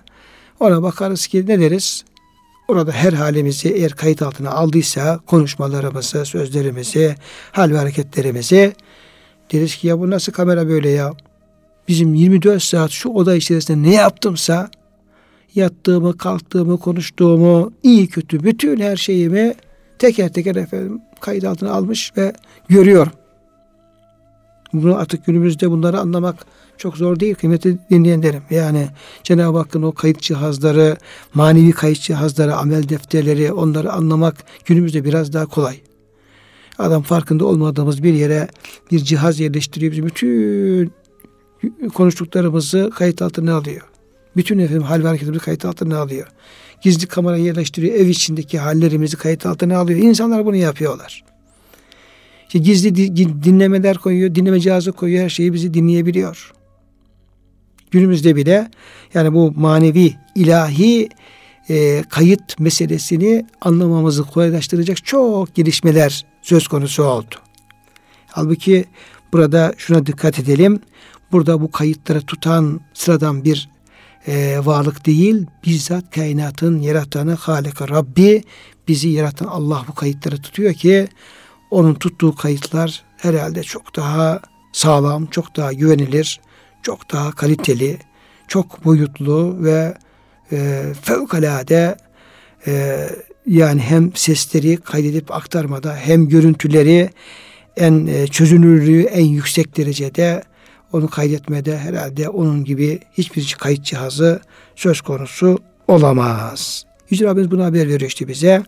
Ona 0.60 0.82
bakarız 0.82 1.26
ki 1.26 1.46
ne 1.46 1.60
deriz? 1.60 2.04
Orada 2.68 2.92
her 2.92 3.12
halimizi 3.12 3.68
eğer 3.68 3.92
kayıt 3.92 4.22
altına 4.22 4.50
aldıysa 4.50 5.20
konuşmalarımızı, 5.26 6.24
sözlerimizi, 6.24 7.14
hal 7.52 7.70
ve 7.70 7.78
hareketlerimizi 7.78 8.72
deriz 9.52 9.76
ki 9.76 9.86
ya 9.86 9.98
bu 9.98 10.10
nasıl 10.10 10.32
kamera 10.32 10.68
böyle 10.68 10.88
ya? 10.88 11.12
Bizim 11.88 12.14
24 12.14 12.62
saat 12.62 12.90
şu 12.90 13.08
oda 13.08 13.34
içerisinde 13.34 13.90
ne 13.90 13.94
yaptımsa 13.94 14.70
yattığımı, 15.54 16.18
kalktığımı, 16.18 16.78
konuştuğumu, 16.78 17.72
iyi 17.82 18.08
kötü 18.08 18.44
bütün 18.44 18.80
her 18.80 18.96
şeyimi 18.96 19.54
teker 19.98 20.32
teker 20.32 20.56
efendim 20.56 21.00
kayıt 21.20 21.44
altına 21.44 21.70
almış 21.70 22.12
ve 22.16 22.32
görüyor. 22.68 23.08
Bunu 24.72 24.96
artık 24.96 25.26
günümüzde 25.26 25.70
bunları 25.70 26.00
anlamak 26.00 26.46
çok 26.78 26.96
zor 26.96 27.20
değil 27.20 27.34
kıymetli 27.34 27.78
dinleyenlerim. 27.90 28.42
Yani 28.50 28.88
Cenab-ı 29.22 29.58
Hakk'ın 29.58 29.82
o 29.82 29.92
kayıt 29.92 30.20
cihazları, 30.20 30.96
manevi 31.34 31.72
kayıt 31.72 32.00
cihazları, 32.00 32.56
amel 32.56 32.88
defterleri 32.88 33.52
onları 33.52 33.92
anlamak 33.92 34.36
günümüzde 34.64 35.04
biraz 35.04 35.32
daha 35.32 35.46
kolay. 35.46 35.80
Adam 36.78 37.02
farkında 37.02 37.44
olmadığımız 37.44 38.02
bir 38.02 38.14
yere 38.14 38.48
bir 38.92 38.98
cihaz 38.98 39.40
yerleştiriyor. 39.40 39.92
Bizim 39.92 40.06
bütün 40.06 40.92
konuştuklarımızı 41.94 42.90
kayıt 42.94 43.22
altına 43.22 43.54
alıyor. 43.54 43.82
Bütün 44.36 44.58
efendim 44.58 44.82
hal 44.82 45.02
ve 45.02 45.06
hareketimizi 45.06 45.44
kayıt 45.44 45.64
altına 45.64 45.98
alıyor 45.98 46.26
gizli 46.82 47.06
kamera 47.06 47.36
yerleştiriyor. 47.36 47.94
Ev 47.94 48.06
içindeki 48.06 48.58
hallerimizi 48.58 49.16
kayıt 49.16 49.46
altına 49.46 49.78
alıyor. 49.78 49.98
İnsanlar 49.98 50.46
bunu 50.46 50.56
yapıyorlar. 50.56 51.24
İşte 52.46 52.58
gizli 52.58 53.16
dinlemeler 53.44 53.98
koyuyor, 53.98 54.34
dinleme 54.34 54.60
cihazı 54.60 54.92
koyuyor, 54.92 55.24
her 55.24 55.28
şeyi 55.28 55.52
bizi 55.52 55.74
dinleyebiliyor. 55.74 56.52
Günümüzde 57.96 58.36
bile 58.36 58.70
yani 59.14 59.34
bu 59.34 59.52
manevi, 59.56 60.14
ilahi 60.34 61.08
e, 61.68 62.04
kayıt 62.08 62.60
meselesini 62.60 63.46
anlamamızı 63.60 64.24
kolaylaştıracak 64.24 65.04
çok 65.04 65.54
gelişmeler 65.54 66.26
söz 66.42 66.68
konusu 66.68 67.04
oldu. 67.04 67.34
Halbuki 68.26 68.84
burada 69.32 69.74
şuna 69.78 70.06
dikkat 70.06 70.38
edelim. 70.38 70.80
Burada 71.32 71.60
bu 71.60 71.70
kayıtları 71.70 72.20
tutan 72.20 72.80
sıradan 72.94 73.44
bir 73.44 73.68
e, 74.26 74.60
varlık 74.64 75.06
değil, 75.06 75.46
bizzat 75.66 76.10
kainatın 76.14 76.80
yaratanı 76.80 77.34
Halika 77.34 77.88
Rabbi, 77.88 78.42
bizi 78.88 79.08
yaratan 79.08 79.46
Allah 79.46 79.84
bu 79.88 79.94
kayıtları 79.94 80.42
tutuyor 80.42 80.74
ki 80.74 81.08
onun 81.70 81.94
tuttuğu 81.94 82.34
kayıtlar 82.34 83.04
herhalde 83.16 83.62
çok 83.62 83.96
daha 83.96 84.40
sağlam, 84.72 85.26
çok 85.26 85.56
daha 85.56 85.72
güvenilir, 85.72 86.40
çok 86.85 87.11
daha 87.11 87.31
kaliteli, 87.31 87.97
çok 88.47 88.85
boyutlu 88.85 89.63
ve 89.63 89.93
e, 90.51 90.83
fevkalade 91.01 91.95
e, 92.67 93.05
yani 93.47 93.81
hem 93.81 94.15
sesleri 94.15 94.77
kaydedip 94.77 95.31
aktarmada 95.31 95.95
hem 95.95 96.27
görüntüleri 96.29 97.09
en 97.77 98.07
e, 98.07 98.27
çözünürlüğü 98.27 99.01
en 99.01 99.25
yüksek 99.25 99.77
derecede 99.77 100.43
onu 100.93 101.09
kaydetmede 101.09 101.77
herhalde 101.77 102.29
onun 102.29 102.63
gibi 102.63 102.99
hiçbir 103.13 103.55
kayıt 103.59 103.83
cihazı 103.83 104.41
söz 104.75 105.01
konusu 105.01 105.59
olamaz. 105.87 106.85
Yüce 107.09 107.25
Rabbimiz 107.25 107.51
buna 107.51 107.65
haber 107.65 107.87
veriyor 107.87 108.01
işte 108.01 108.27
bize. 108.27 108.63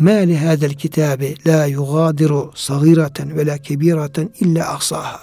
مَا 0.00 0.18
لِهَذَا 0.30 0.66
الْكِتَابِ 0.72 1.22
لَا 1.48 1.60
يُغَادِرُ 1.76 2.32
صَغِيرَةً 2.68 3.18
وَلَا 3.36 3.56
كَب۪يرَةً 3.66 4.16
اِلَّا 4.42 4.62
اَحْصَاهَا 4.76 5.20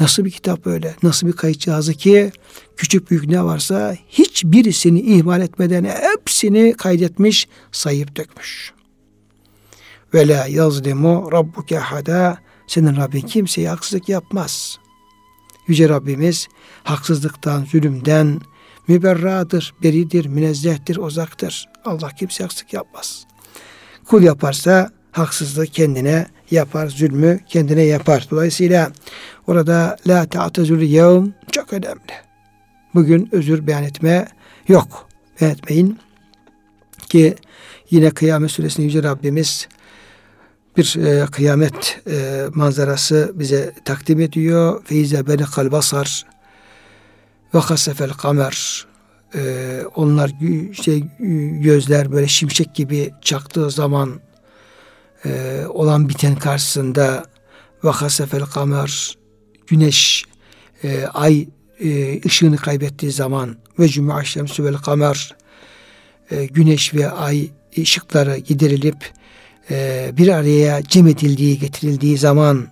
Nasıl 0.00 0.24
bir 0.24 0.30
kitap 0.30 0.64
böyle? 0.64 0.96
Nasıl 1.02 1.26
bir 1.26 1.32
kayıt 1.32 1.60
cihazı 1.60 1.94
ki 1.94 2.32
küçük 2.76 3.10
büyük 3.10 3.28
ne 3.28 3.44
varsa 3.44 3.96
hiçbirisini 4.08 5.00
ihmal 5.00 5.40
etmeden 5.40 5.84
hepsini 5.84 6.74
kaydetmiş, 6.78 7.48
sayıp 7.72 8.16
dökmüş. 8.16 8.72
Ve 10.14 10.28
la 10.28 10.46
yazlimu 10.46 11.32
rabbuke 11.32 11.78
hada 11.78 12.38
senin 12.66 12.96
Rabbin 12.96 13.20
kimseye 13.20 13.68
haksızlık 13.68 14.08
yapmaz. 14.08 14.78
Yüce 15.68 15.88
Rabbimiz 15.88 16.48
haksızlıktan, 16.84 17.64
zulümden 17.64 18.40
müberradır, 18.88 19.74
beridir, 19.82 20.26
münezzehtir, 20.26 20.96
uzaktır. 20.96 21.68
Allah 21.84 22.10
kimse 22.18 22.44
haksızlık 22.44 22.72
yapmaz. 22.72 23.26
Kul 24.04 24.22
yaparsa 24.22 24.90
haksızlığı 25.12 25.66
kendine 25.66 26.26
yapar, 26.50 26.88
zulmü 26.88 27.40
kendine 27.48 27.82
yapar. 27.82 28.26
Dolayısıyla 28.30 28.92
orada 29.46 29.96
la 30.06 30.26
ta'tezul 30.26 30.80
yevm 30.80 31.28
çok 31.52 31.72
önemli. 31.72 32.12
Bugün 32.94 33.28
özür 33.32 33.66
beyan 33.66 33.82
etme 33.82 34.28
yok. 34.68 35.08
Beyan 35.40 35.52
etmeyin 35.52 35.98
ki 37.08 37.34
yine 37.90 38.10
Kıyamet 38.10 38.50
Suresinde 38.50 38.86
Yüce 38.86 39.02
Rabbimiz 39.02 39.68
bir 40.76 40.96
e, 40.96 41.26
kıyamet 41.26 42.00
e, 42.10 42.46
manzarası 42.54 43.32
bize 43.34 43.74
takdim 43.84 44.20
ediyor. 44.20 44.82
Feize 44.84 45.26
beni 45.26 45.44
kalbasar 45.44 46.26
ve 47.54 47.58
hasefel 47.58 48.10
kamer 48.10 48.86
e, 49.34 49.82
onlar 49.94 50.30
şey 50.82 51.04
gözler 51.60 52.12
böyle 52.12 52.28
şimşek 52.28 52.74
gibi 52.74 53.10
çaktığı 53.22 53.70
zaman 53.70 54.20
e, 55.24 55.62
olan 55.68 56.08
biten 56.08 56.36
karşısında 56.36 57.24
ve 57.84 57.90
hasefel 57.90 58.44
kamer 58.44 59.21
güneş 59.66 60.24
e, 60.84 61.06
ay 61.06 61.48
e, 61.80 62.20
ışığını 62.26 62.56
kaybettiği 62.56 63.12
zaman 63.12 63.56
ve 63.78 63.88
cuma 63.88 64.24
şemsü 64.24 64.64
vel 64.64 64.74
kamer 64.74 65.36
e, 66.30 66.44
güneş 66.44 66.94
ve 66.94 67.10
ay 67.10 67.50
ışıkları 67.78 68.38
giderilip 68.38 69.10
e, 69.70 70.10
bir 70.16 70.28
araya 70.28 70.82
cem 70.82 71.06
edildiği, 71.06 71.58
getirildiği 71.58 72.18
zaman 72.18 72.68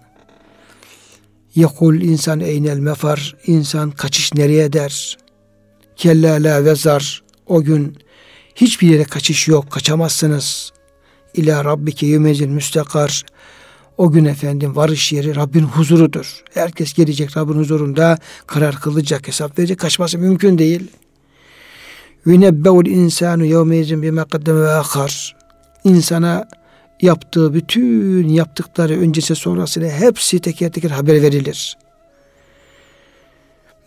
Yekul 1.55 2.01
insan 2.01 2.41
eynel 2.41 2.79
mefar 2.79 3.37
insan 3.47 3.91
kaçış 3.91 4.35
nereye 4.35 4.73
der? 4.73 5.19
Kella 5.97 6.33
la 6.33 6.65
vezar 6.65 7.23
o 7.47 7.63
gün 7.63 7.99
hiçbir 8.55 8.89
yere 8.89 9.05
kaçış 9.05 9.49
yok, 9.49 9.71
kaçamazsınız. 9.71 10.73
İla 11.35 11.65
rabbike 11.65 12.07
yümezil 12.07 12.49
müstakar 12.49 13.25
o 14.01 14.11
gün 14.11 14.25
efendim 14.25 14.77
varış 14.77 15.13
yeri 15.13 15.37
Rabbin 15.37 15.63
huzurudur. 15.63 16.43
Herkes 16.55 16.93
gelecek 16.93 17.37
Rabbin 17.37 17.55
huzurunda 17.55 18.19
karar 18.47 18.77
kılacak, 18.77 19.29
hesap 19.29 19.59
verecek. 19.59 19.79
Kaçması 19.79 20.19
mümkün 20.19 20.59
değil. 20.59 20.91
Yunebbeul 22.27 22.87
insanu 22.87 23.45
yevmeyizin 23.45 24.03
bime 24.03 24.25
kaddeme 24.25 24.61
ve 24.61 24.71
akar. 24.71 25.37
İnsana 25.85 26.49
yaptığı 27.03 27.55
bütün 27.55 28.29
yaptıkları 28.29 29.01
öncesi 29.01 29.35
sonrasıyla 29.35 29.91
hepsi 29.91 30.39
teker 30.39 30.73
teker 30.73 30.91
haber 30.91 31.23
verilir. 31.23 31.79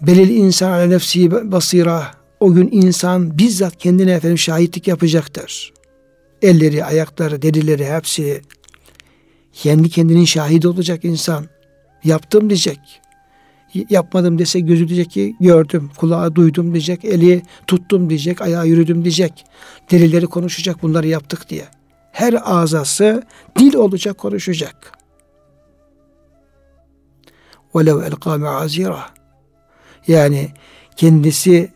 Belil 0.01 0.29
insan 0.29 0.71
ale 0.71 0.89
nefsi 0.89 1.51
basira. 1.51 2.11
O 2.39 2.53
gün 2.53 2.69
insan 2.71 3.37
bizzat 3.37 3.77
kendine 3.77 4.11
efendim 4.11 4.37
şahitlik 4.37 4.87
yapacaktır. 4.87 5.73
Elleri, 6.41 6.85
ayakları, 6.85 7.41
derileri 7.41 7.85
hepsi 7.85 8.41
kendi 9.52 9.88
kendinin 9.88 10.24
şahidi 10.24 10.68
olacak 10.68 11.04
insan. 11.04 11.46
Yaptım 12.04 12.50
diyecek. 12.50 13.00
Yapmadım 13.90 14.38
dese 14.38 14.60
gözü 14.60 14.88
diyecek 14.88 15.10
ki 15.10 15.36
gördüm, 15.40 15.90
kulağı 15.96 16.34
duydum 16.34 16.72
diyecek, 16.72 17.04
eli 17.04 17.42
tuttum 17.66 18.10
diyecek, 18.10 18.40
ayağı 18.40 18.66
yürüdüm 18.66 19.04
diyecek. 19.04 19.44
Derileri 19.90 20.26
konuşacak 20.26 20.82
bunları 20.82 21.06
yaptık 21.06 21.48
diye 21.50 21.64
her 22.18 22.34
azası 22.44 23.22
dil 23.58 23.74
olacak, 23.74 24.18
konuşacak. 24.18 24.92
وَلَوْ 27.74 28.08
اَلْقَى 28.08 28.40
مَعَزِيرًا 28.44 29.00
Yani 30.06 30.48
kendisi 30.96 31.72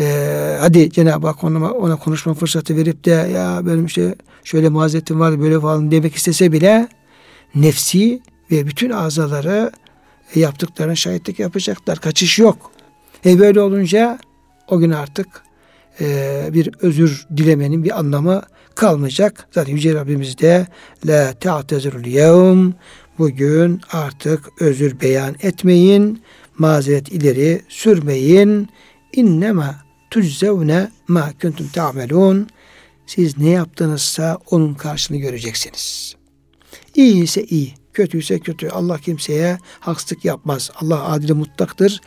e, 0.00 0.56
hadi 0.60 0.90
Cenab-ı 0.90 1.26
Hak 1.26 1.44
ona, 1.44 1.70
ona 1.70 1.96
konuşma 1.96 2.34
fırsatı 2.34 2.76
verip 2.76 3.04
de 3.04 3.10
ya 3.10 3.60
benim 3.66 3.86
işte 3.86 4.14
şöyle 4.44 4.68
mazeretim 4.68 5.20
var 5.20 5.40
böyle 5.40 5.60
falan 5.60 5.90
demek 5.90 6.14
istese 6.14 6.52
bile 6.52 6.88
nefsi 7.55 8.21
ve 8.51 8.67
bütün 8.67 8.89
azaları 8.89 9.71
e, 10.35 10.39
yaptıklarına 10.39 10.95
şahitlik 10.95 11.39
yapacaklar. 11.39 11.99
Kaçış 11.99 12.39
yok. 12.39 12.71
E 13.25 13.39
böyle 13.39 13.61
olunca 13.61 14.19
o 14.67 14.79
gün 14.79 14.91
artık 14.91 15.27
e, 16.01 16.49
bir 16.53 16.69
özür 16.81 17.27
dilemenin 17.37 17.83
bir 17.83 17.99
anlamı 17.99 18.41
kalmayacak. 18.75 19.47
Zaten 19.51 19.73
Yüce 19.73 19.93
Rabbimiz 19.93 20.37
de 20.37 20.67
la 21.05 21.33
te'tezirul 21.33 22.05
yevm 22.05 22.71
bugün 23.17 23.81
artık 23.91 24.49
özür 24.59 25.01
beyan 25.01 25.35
etmeyin, 25.41 26.21
mazeret 26.57 27.09
ileri 27.09 27.61
sürmeyin. 27.69 28.69
İnnema 29.13 29.75
tüzzevne 30.09 30.91
ma 31.07 31.29
kuntum 31.41 31.67
ta'melun. 31.67 32.47
Siz 33.05 33.37
ne 33.37 33.49
yaptınızsa 33.49 34.37
onun 34.51 34.73
karşılığını 34.73 35.21
göreceksiniz. 35.21 36.20
İyi 36.95 37.23
ise 37.23 37.43
iyi, 37.43 37.73
kötüyse 37.93 38.39
kötü. 38.39 38.69
Allah 38.69 38.97
kimseye 38.97 39.57
haksızlık 39.79 40.25
yapmaz. 40.25 40.71
Allah 40.75 41.05
adil 41.05 41.33
mutlaktır 41.33 42.01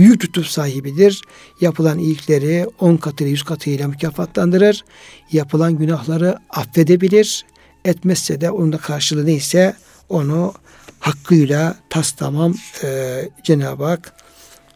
büyük 0.00 0.20
tutup 0.20 0.46
sahibidir. 0.46 1.22
Yapılan 1.60 1.98
iyilikleri 1.98 2.66
on 2.80 2.96
katıyla 2.96 3.30
yüz 3.30 3.42
katıyla 3.42 3.88
mükafatlandırır. 3.88 4.84
Yapılan 5.32 5.78
günahları 5.78 6.38
affedebilir. 6.50 7.44
Etmezse 7.84 8.40
de 8.40 8.50
onun 8.50 8.72
da 8.72 8.78
karşılığı 8.78 9.26
neyse 9.26 9.76
onu 10.08 10.54
hakkıyla 11.00 11.76
tas 11.90 12.12
tamam 12.12 12.54
e, 12.84 13.28
Cenab-ı 13.44 13.84
Hak 13.84 14.14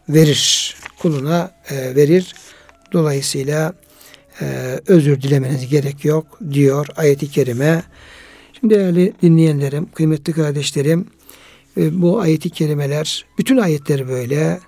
verir. 0.09 0.75
Kuluna 0.99 1.51
e, 1.69 1.95
verir. 1.95 2.35
Dolayısıyla 2.93 3.73
e, 4.41 4.79
özür 4.87 5.21
dilemeniz 5.21 5.69
gerek 5.69 6.05
yok 6.05 6.39
diyor 6.51 6.87
ayeti 6.95 7.31
kerime. 7.31 7.83
Değerli 8.69 9.13
dinleyenlerim, 9.21 9.87
kıymetli 9.93 10.33
kardeşlerim, 10.33 11.05
e, 11.77 12.01
bu 12.01 12.19
ayeti 12.19 12.49
kerimeler, 12.49 13.25
bütün 13.37 13.57
ayetleri 13.57 14.07
böyle 14.07 14.59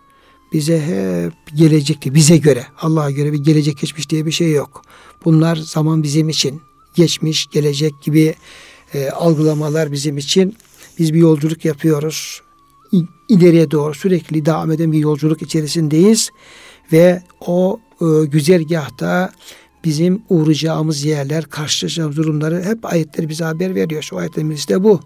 bize 0.54 0.82
hep 0.82 1.58
gelecekti. 1.58 2.14
Bize 2.14 2.38
göre, 2.38 2.66
Allah'a 2.82 3.12
göre 3.12 3.34
bir 3.34 3.44
gelecek 3.44 3.78
geçmiş 3.78 4.10
diye 4.10 4.26
bir 4.26 4.32
şey 4.32 4.52
yok. 4.52 4.82
Bunlar 5.26 5.56
zaman 5.56 6.04
bizim 6.04 6.30
için, 6.30 6.62
geçmiş, 6.96 7.48
gelecek 7.48 7.94
gibi 8.02 8.36
e, 8.94 9.10
algılamalar 9.10 9.92
bizim 9.92 10.18
için. 10.18 10.56
Biz 11.00 11.14
bir 11.14 11.20
yolculuk 11.20 11.66
yapıyoruz. 11.66 12.42
İleriye 13.30 13.72
doğru 13.72 13.94
sürekli 13.94 14.46
devam 14.46 14.72
eden 14.72 14.92
bir 14.92 15.00
yolculuk 15.00 15.42
içerisindeyiz. 15.42 16.30
Ve 16.92 17.24
o 17.42 17.80
e, 18.02 18.26
güzergahta 18.26 19.32
bizim 19.88 20.22
uğrayacağımız 20.30 21.06
yerler, 21.06 21.44
karşılaşacağımız 21.44 22.18
durumları 22.18 22.64
hep 22.64 22.86
ayetler 22.86 23.30
bize 23.30 23.44
haber 23.44 23.76
veriyor. 23.76 24.02
Şu 24.02 24.18
ayetlerin 24.18 24.50
de 24.50 24.84
bu. 24.84 25.02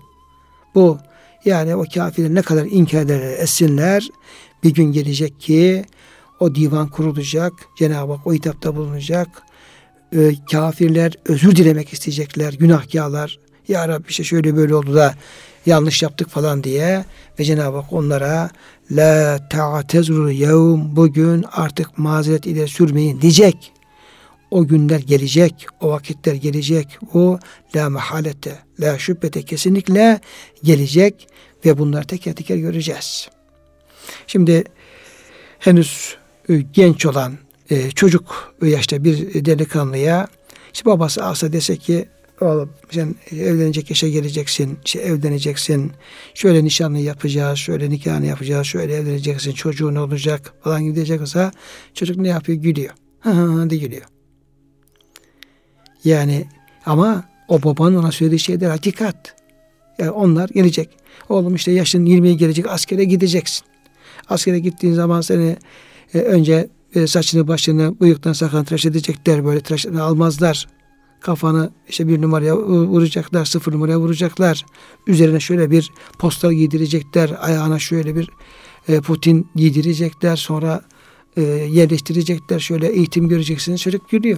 Bu. 0.76 0.98
Yani 1.46 1.76
o 1.76 1.86
kafirler 1.94 2.36
ne 2.36 2.41
kadar 2.41 2.65
inkar 2.65 3.02
ederler, 3.02 3.38
etsinler 3.38 4.10
bir 4.63 4.74
gün 4.74 4.91
gelecek 4.91 5.39
ki 5.39 5.86
o 6.39 6.56
divan 6.56 6.88
kurulacak. 6.88 7.54
Cenab-ı 7.78 8.13
Hak 8.13 8.28
o 8.28 8.34
hitapta 8.34 8.76
bulunacak. 8.76 9.28
E, 10.15 10.32
kafirler 10.52 11.13
özür 11.26 11.56
dilemek 11.56 11.94
isteyecekler. 11.94 12.54
Günahkarlar. 12.54 13.39
Ya 13.67 13.88
Rabbi 13.88 14.10
işte 14.10 14.24
şöyle 14.24 14.56
böyle 14.56 14.76
oldu 14.76 14.96
da 14.96 15.15
yanlış 15.65 16.04
yaptık 16.04 16.30
falan 16.30 16.63
diye 16.63 17.06
ve 17.39 17.44
Cenab-ı 17.44 17.78
Hak 17.78 17.94
onlara 17.94 18.50
la 18.91 19.39
ta'tezru 19.50 20.32
yevm 20.32 20.96
bugün 20.96 21.46
artık 21.52 21.98
mazeret 21.98 22.46
ile 22.46 22.67
sürmeyin 22.67 23.22
diyecek. 23.22 23.74
O 24.52 24.68
günler 24.68 25.00
gelecek, 25.00 25.68
o 25.82 25.90
vakitler 25.90 26.34
gelecek. 26.34 27.00
O 27.14 27.40
la 27.76 27.90
mahalete, 27.90 28.60
la 28.80 29.00
şüphete 29.00 29.42
kesinlikle 29.42 30.20
gelecek 30.64 31.28
ve 31.66 31.78
bunları 31.78 32.08
teker 32.08 32.34
teker 32.36 32.56
göreceğiz. 32.56 33.30
Şimdi 34.28 34.64
henüz 35.60 36.16
e, 36.50 36.56
genç 36.58 37.06
olan 37.06 37.38
e, 37.70 37.92
çocuk 37.92 38.56
yaşta 38.62 39.04
bir 39.04 39.46
delikanlıya 39.46 40.28
İşte 40.74 40.86
babası 40.86 41.26
alsa 41.26 41.54
dese 41.54 41.78
ki 41.78 42.10
oğlum 42.42 42.70
sen 42.92 43.16
evlenecek 43.32 43.90
yaşa 43.90 44.08
geleceksin, 44.08 44.80
işte 44.86 45.00
evleneceksin, 45.00 45.92
şöyle 46.34 46.64
nişanlı 46.64 46.98
yapacağız, 46.98 47.60
şöyle 47.60 47.90
nikahını 47.90 48.26
yapacağız, 48.26 48.68
şöyle 48.68 48.96
evleneceksin, 48.96 49.52
çocuğun 49.52 49.96
olacak 49.96 50.54
falan 50.64 50.84
gibi 50.84 50.96
diyecek 50.96 51.22
olsa 51.22 51.52
çocuk 51.94 52.18
ne 52.18 52.28
yapıyor? 52.28 52.58
Gülüyor. 52.58 52.94
Hı 53.20 53.30
hı 53.30 53.70
de 53.70 53.78
gülüyor. 53.78 54.11
Yani 56.04 56.46
ama 56.86 57.24
o 57.48 57.64
babanın 57.64 57.98
ona 57.98 58.12
söylediği 58.12 58.40
şeyler 58.40 58.70
hakikat. 58.70 59.36
Yani 60.00 60.12
onlar 60.12 60.50
gelecek. 60.50 60.90
Oğlum 61.30 61.56
işte 61.56 61.72
yaşın 61.72 62.06
20'ye 62.06 62.34
gelecek 62.34 62.70
askere 62.70 63.04
gideceksin. 63.04 63.66
Askere 64.30 64.60
gittiğin 64.60 64.94
zaman 64.94 65.22
seni 65.22 65.58
e, 66.14 66.20
önce 66.20 66.70
e, 66.96 67.08
saçını 67.08 67.48
başını 67.48 68.00
bıyıktan 68.00 68.34
sakalını 68.34 68.66
tıraş 68.66 68.86
edecekler. 68.86 69.46
Böyle 69.46 69.60
tıraş 69.60 69.86
almazlar. 69.86 70.68
Kafanı 71.22 71.72
işte 71.90 72.08
bir 72.08 72.22
numaraya 72.22 72.58
vuracaklar, 72.58 73.46
sıfır 73.46 73.72
numaraya 73.72 74.00
vuracaklar. 74.00 74.66
Üzerine 75.08 75.40
şöyle 75.40 75.72
bir 75.72 75.92
postal 76.20 76.54
giydirecekler. 76.54 77.38
Ayağına 77.40 77.80
şöyle 77.80 78.16
bir 78.16 78.30
e, 78.88 79.02
Putin 79.02 79.48
giydirecekler. 79.56 80.36
Sonra 80.36 80.82
e, 81.38 81.42
yerleştirecekler. 81.42 82.60
Şöyle 82.60 82.88
eğitim 82.88 83.28
göreceksiniz. 83.28 83.82
Çocuk 83.82 84.10
gülüyor. 84.10 84.38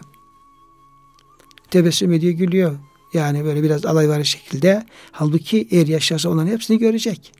Tebessüm 1.74 2.14
ediyor, 2.14 2.34
gülüyor. 2.34 2.76
Yani 3.14 3.46
böyle 3.46 3.64
biraz 3.64 3.86
alay 3.86 4.10
var 4.10 4.24
şekilde. 4.24 4.84
Halbuki 5.12 5.68
eğer 5.72 5.88
yaşarsa 5.88 6.30
onların 6.30 6.48
hepsini 6.48 6.80
görecek. 6.80 7.32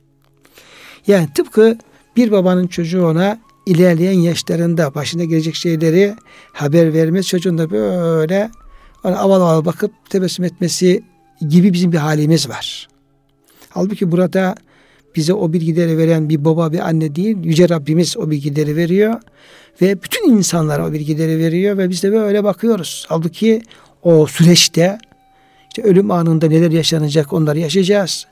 Yani 1.06 1.28
tıpkı 1.34 1.78
bir 2.16 2.30
babanın 2.30 2.66
çocuğu 2.66 3.06
ona 3.06 3.40
ilerleyen 3.66 4.12
yaşlarında 4.12 4.94
başına 4.94 5.24
gelecek 5.24 5.54
şeyleri 5.54 6.14
haber 6.52 6.94
vermesi 6.94 7.28
çocuğun 7.28 7.58
da 7.58 7.70
böyle 7.70 8.50
ona 9.04 9.18
aval 9.18 9.40
aval 9.40 9.64
bakıp 9.64 10.10
tebessüm 10.10 10.44
etmesi 10.44 11.04
gibi 11.48 11.72
bizim 11.72 11.92
bir 11.92 11.98
halimiz 11.98 12.48
var. 12.48 12.88
Halbuki 13.68 14.12
burada 14.12 14.54
bize 15.16 15.34
o 15.34 15.52
bilgileri 15.52 15.98
veren 15.98 16.28
bir 16.28 16.44
baba 16.44 16.72
bir 16.72 16.78
anne 16.78 17.14
değil, 17.14 17.36
Yüce 17.44 17.68
Rabbimiz 17.68 18.16
o 18.16 18.30
bilgileri 18.30 18.76
veriyor 18.76 19.20
ve 19.82 20.02
bütün 20.02 20.30
insanlara 20.30 20.88
o 20.88 20.92
bilgileri 20.92 21.38
veriyor 21.38 21.78
ve 21.78 21.90
biz 21.90 22.02
de 22.02 22.12
böyle 22.12 22.44
bakıyoruz. 22.44 23.06
Halbuki 23.08 23.62
o 24.04 24.26
süreçte 24.26 24.98
işte 25.68 25.82
ölüm 25.82 26.10
anında 26.10 26.46
neler 26.46 26.70
yaşanacak 26.70 27.32
onları 27.32 27.58
yaşayacağız. 27.58 28.26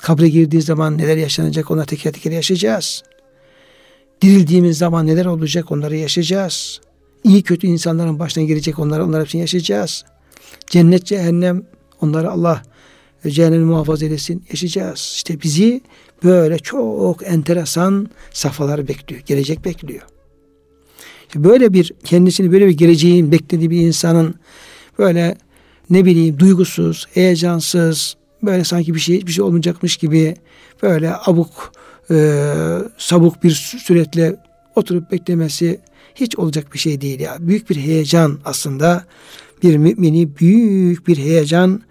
Kabre 0.00 0.28
girdiği 0.28 0.62
zaman 0.62 0.98
neler 0.98 1.16
yaşanacak 1.16 1.70
onları 1.70 1.86
teker 1.86 2.12
teker 2.12 2.32
yaşayacağız. 2.32 3.02
Dirildiğimiz 4.22 4.78
zaman 4.78 5.06
neler 5.06 5.26
olacak 5.26 5.72
onları 5.72 5.96
yaşayacağız. 5.96 6.80
İyi 7.24 7.42
kötü 7.42 7.66
insanların 7.66 8.18
başına 8.18 8.44
gelecek 8.44 8.78
onları 8.78 9.04
onları 9.04 9.22
hepsini 9.22 9.40
yaşayacağız. 9.40 10.04
Cennet 10.66 11.06
cehennem 11.06 11.62
onları 12.00 12.30
Allah 12.30 12.62
cehennemi 13.28 13.64
muhafaza 13.64 14.04
eylesin 14.04 14.44
yaşayacağız. 14.50 15.12
İşte 15.16 15.42
bizi 15.42 15.80
böyle 16.24 16.58
çok 16.58 17.26
enteresan 17.26 18.10
safhalar 18.32 18.88
bekliyor. 18.88 19.22
Gelecek 19.26 19.64
bekliyor. 19.64 20.02
Böyle 21.34 21.72
bir 21.72 21.92
kendisini 22.04 22.52
böyle 22.52 22.68
bir 22.68 22.76
geleceğin 22.76 23.32
beklediği 23.32 23.70
bir 23.70 23.80
insanın 23.80 24.34
böyle 25.00 25.36
ne 25.90 26.04
bileyim 26.04 26.38
duygusuz, 26.38 27.06
heyecansız, 27.14 28.16
böyle 28.42 28.64
sanki 28.64 28.94
bir 28.94 29.00
şey 29.00 29.16
hiçbir 29.16 29.32
şey 29.32 29.44
olmayacakmış 29.44 29.96
gibi 29.96 30.34
böyle 30.82 31.12
abuk 31.26 31.72
e, 32.10 32.44
sabuk 32.98 33.42
bir 33.42 33.50
süretle 33.84 34.36
oturup 34.76 35.12
beklemesi 35.12 35.80
hiç 36.14 36.38
olacak 36.38 36.74
bir 36.74 36.78
şey 36.78 37.00
değil 37.00 37.20
ya. 37.20 37.36
Büyük 37.40 37.70
bir 37.70 37.76
heyecan 37.76 38.38
aslında 38.44 39.04
bir 39.62 39.76
mümini 39.76 40.36
büyük 40.36 41.08
bir 41.08 41.16
heyecan 41.16 41.82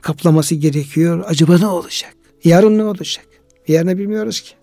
kaplaması 0.00 0.54
gerekiyor. 0.54 1.24
Acaba 1.26 1.58
ne 1.58 1.66
olacak? 1.66 2.14
Yarın 2.44 2.78
ne 2.78 2.84
olacak? 2.84 3.26
Yarını 3.68 3.98
bilmiyoruz 3.98 4.40
ki. 4.40 4.54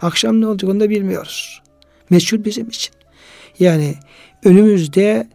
Akşam 0.00 0.40
ne 0.40 0.46
olacak 0.46 0.70
onu 0.70 0.80
da 0.80 0.90
bilmiyoruz. 0.90 1.62
Meçhul 2.10 2.44
bizim 2.44 2.68
için. 2.68 2.94
Yani 3.58 3.94
önümüzde 4.44 5.28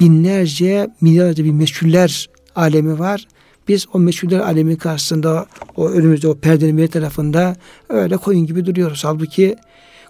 binlerce, 0.00 0.88
milyarlarca 1.00 1.44
bir 1.44 1.50
meçhuller 1.50 2.28
alemi 2.54 2.98
var. 2.98 3.28
Biz 3.68 3.86
o 3.92 3.98
meçhuller 3.98 4.38
alemi 4.38 4.78
karşısında 4.78 5.46
o 5.76 5.88
önümüzde 5.88 6.28
o 6.28 6.34
perdenin 6.34 6.78
bir 6.78 6.86
tarafında 6.86 7.56
öyle 7.88 8.16
koyun 8.16 8.46
gibi 8.46 8.66
duruyoruz. 8.66 9.04
Halbuki 9.04 9.56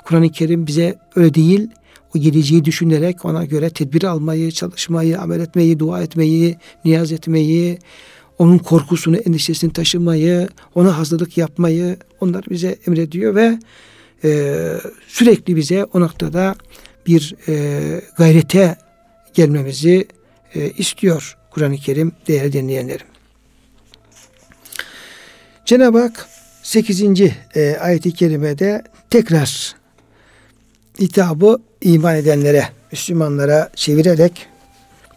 Kur'an-ı 0.04 0.28
Kerim 0.28 0.66
bize 0.66 0.98
öyle 1.16 1.34
değil, 1.34 1.68
o 2.16 2.18
geleceği 2.18 2.64
düşünerek 2.64 3.24
ona 3.24 3.44
göre 3.44 3.70
tedbir 3.70 4.02
almayı, 4.02 4.52
çalışmayı, 4.52 5.20
amel 5.20 5.40
etmeyi, 5.40 5.78
dua 5.78 6.02
etmeyi, 6.02 6.56
niyaz 6.84 7.12
etmeyi, 7.12 7.78
onun 8.38 8.58
korkusunu, 8.58 9.16
endişesini 9.16 9.72
taşımayı, 9.72 10.48
ona 10.74 10.98
hazırlık 10.98 11.38
yapmayı 11.38 11.96
onlar 12.20 12.44
bize 12.50 12.76
emrediyor 12.86 13.34
ve 13.34 13.58
e, 14.24 14.54
sürekli 15.08 15.56
bize 15.56 15.84
o 15.84 16.00
noktada 16.00 16.54
bir 17.06 17.34
e, 17.48 17.80
gayrete 18.18 18.76
gelmemizi 19.34 20.08
e, 20.54 20.70
istiyor 20.70 21.36
Kur'an-ı 21.50 21.76
Kerim 21.76 22.12
değerli 22.28 22.52
dinleyenlerim. 22.52 23.06
Cenab-ı 25.64 26.00
Hak 26.00 26.28
8. 26.62 27.02
E, 27.54 27.76
ayet-i 27.80 28.12
kerimede 28.12 28.84
tekrar 29.10 29.74
hitabı 31.00 31.60
iman 31.80 32.16
edenlere, 32.16 32.68
Müslümanlara 32.92 33.70
çevirerek, 33.76 34.46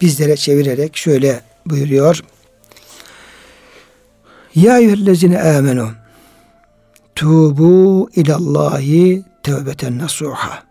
bizlere 0.00 0.36
çevirerek 0.36 0.96
şöyle 0.96 1.40
buyuruyor. 1.66 2.24
Ya 4.54 4.78
eyyühellezine 4.78 5.42
amenu 5.42 5.90
tubu 7.14 8.10
ilallahi 8.16 9.24
tevbeten 9.42 9.98
nasuha. 9.98 10.62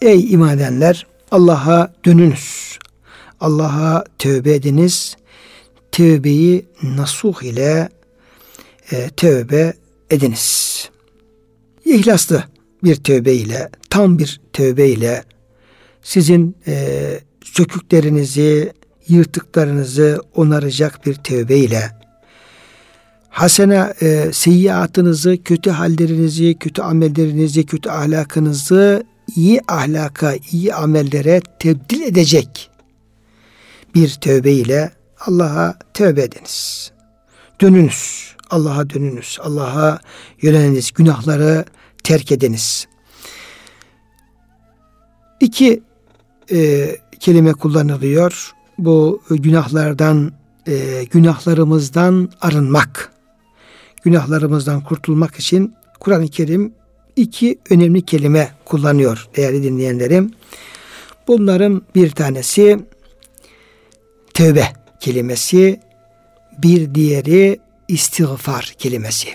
Ey 0.00 0.32
iman 0.32 0.56
edenler 0.56 1.06
Allah'a 1.30 1.94
dönünüz. 2.04 2.78
Allah'a 3.40 4.04
tövbe 4.18 4.54
ediniz. 4.54 5.16
Tövbeyi 5.92 6.66
nasuh 6.82 7.42
ile 7.42 7.88
e, 8.92 9.08
tövbe 9.16 9.74
ediniz. 10.10 10.88
İhlaslı 11.84 12.44
bir 12.84 12.96
tövbe 12.96 13.32
ile, 13.32 13.70
tam 13.90 14.18
bir 14.18 14.40
tövbe 14.52 14.88
ile 14.88 15.24
sizin 16.02 16.56
e, 16.66 16.96
söküklerinizi, 17.44 18.72
yırtıklarınızı 19.08 20.22
onaracak 20.34 21.06
bir 21.06 21.14
tövbe 21.14 21.56
ile 21.56 21.90
hasene 23.28 23.92
e, 24.02 24.32
seyyiatınızı, 24.32 25.42
kötü 25.44 25.70
hallerinizi, 25.70 26.58
kötü 26.58 26.82
amellerinizi, 26.82 27.66
kötü 27.66 27.90
ahlakınızı 27.90 29.04
iyi 29.34 29.60
ahlaka, 29.68 30.34
iyi 30.52 30.74
amellere 30.74 31.40
tebdil 31.58 32.02
edecek 32.02 32.70
bir 33.94 34.08
tövbe 34.08 34.52
ile 34.52 34.90
Allah'a 35.20 35.78
tövbe 35.94 36.22
ediniz. 36.22 36.92
Dönünüz. 37.60 38.32
Allah'a 38.50 38.90
dönünüz. 38.90 39.38
Allah'a 39.42 40.00
yöneliniz. 40.42 40.90
Günahları 40.92 41.64
terk 42.04 42.32
ediniz. 42.32 42.86
İki 45.40 45.82
e, 46.52 46.88
kelime 47.20 47.52
kullanılıyor. 47.52 48.52
Bu 48.78 49.22
günahlardan, 49.30 50.32
e, 50.66 51.04
günahlarımızdan 51.04 52.30
arınmak. 52.40 53.12
Günahlarımızdan 54.02 54.80
kurtulmak 54.80 55.36
için 55.36 55.74
Kur'an-ı 56.00 56.28
Kerim 56.28 56.72
iki 57.16 57.58
önemli 57.70 58.02
kelime 58.02 58.50
kullanıyor 58.64 59.28
değerli 59.36 59.62
dinleyenlerim. 59.62 60.34
Bunların 61.28 61.82
bir 61.94 62.10
tanesi 62.10 62.78
tövbe 64.34 64.72
kelimesi, 65.00 65.80
bir 66.58 66.94
diğeri 66.94 67.60
istiğfar 67.88 68.74
kelimesi. 68.78 69.28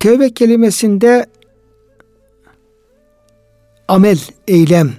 Tövbe 0.00 0.34
kelimesinde 0.34 1.26
amel, 3.88 4.18
eylem 4.48 4.92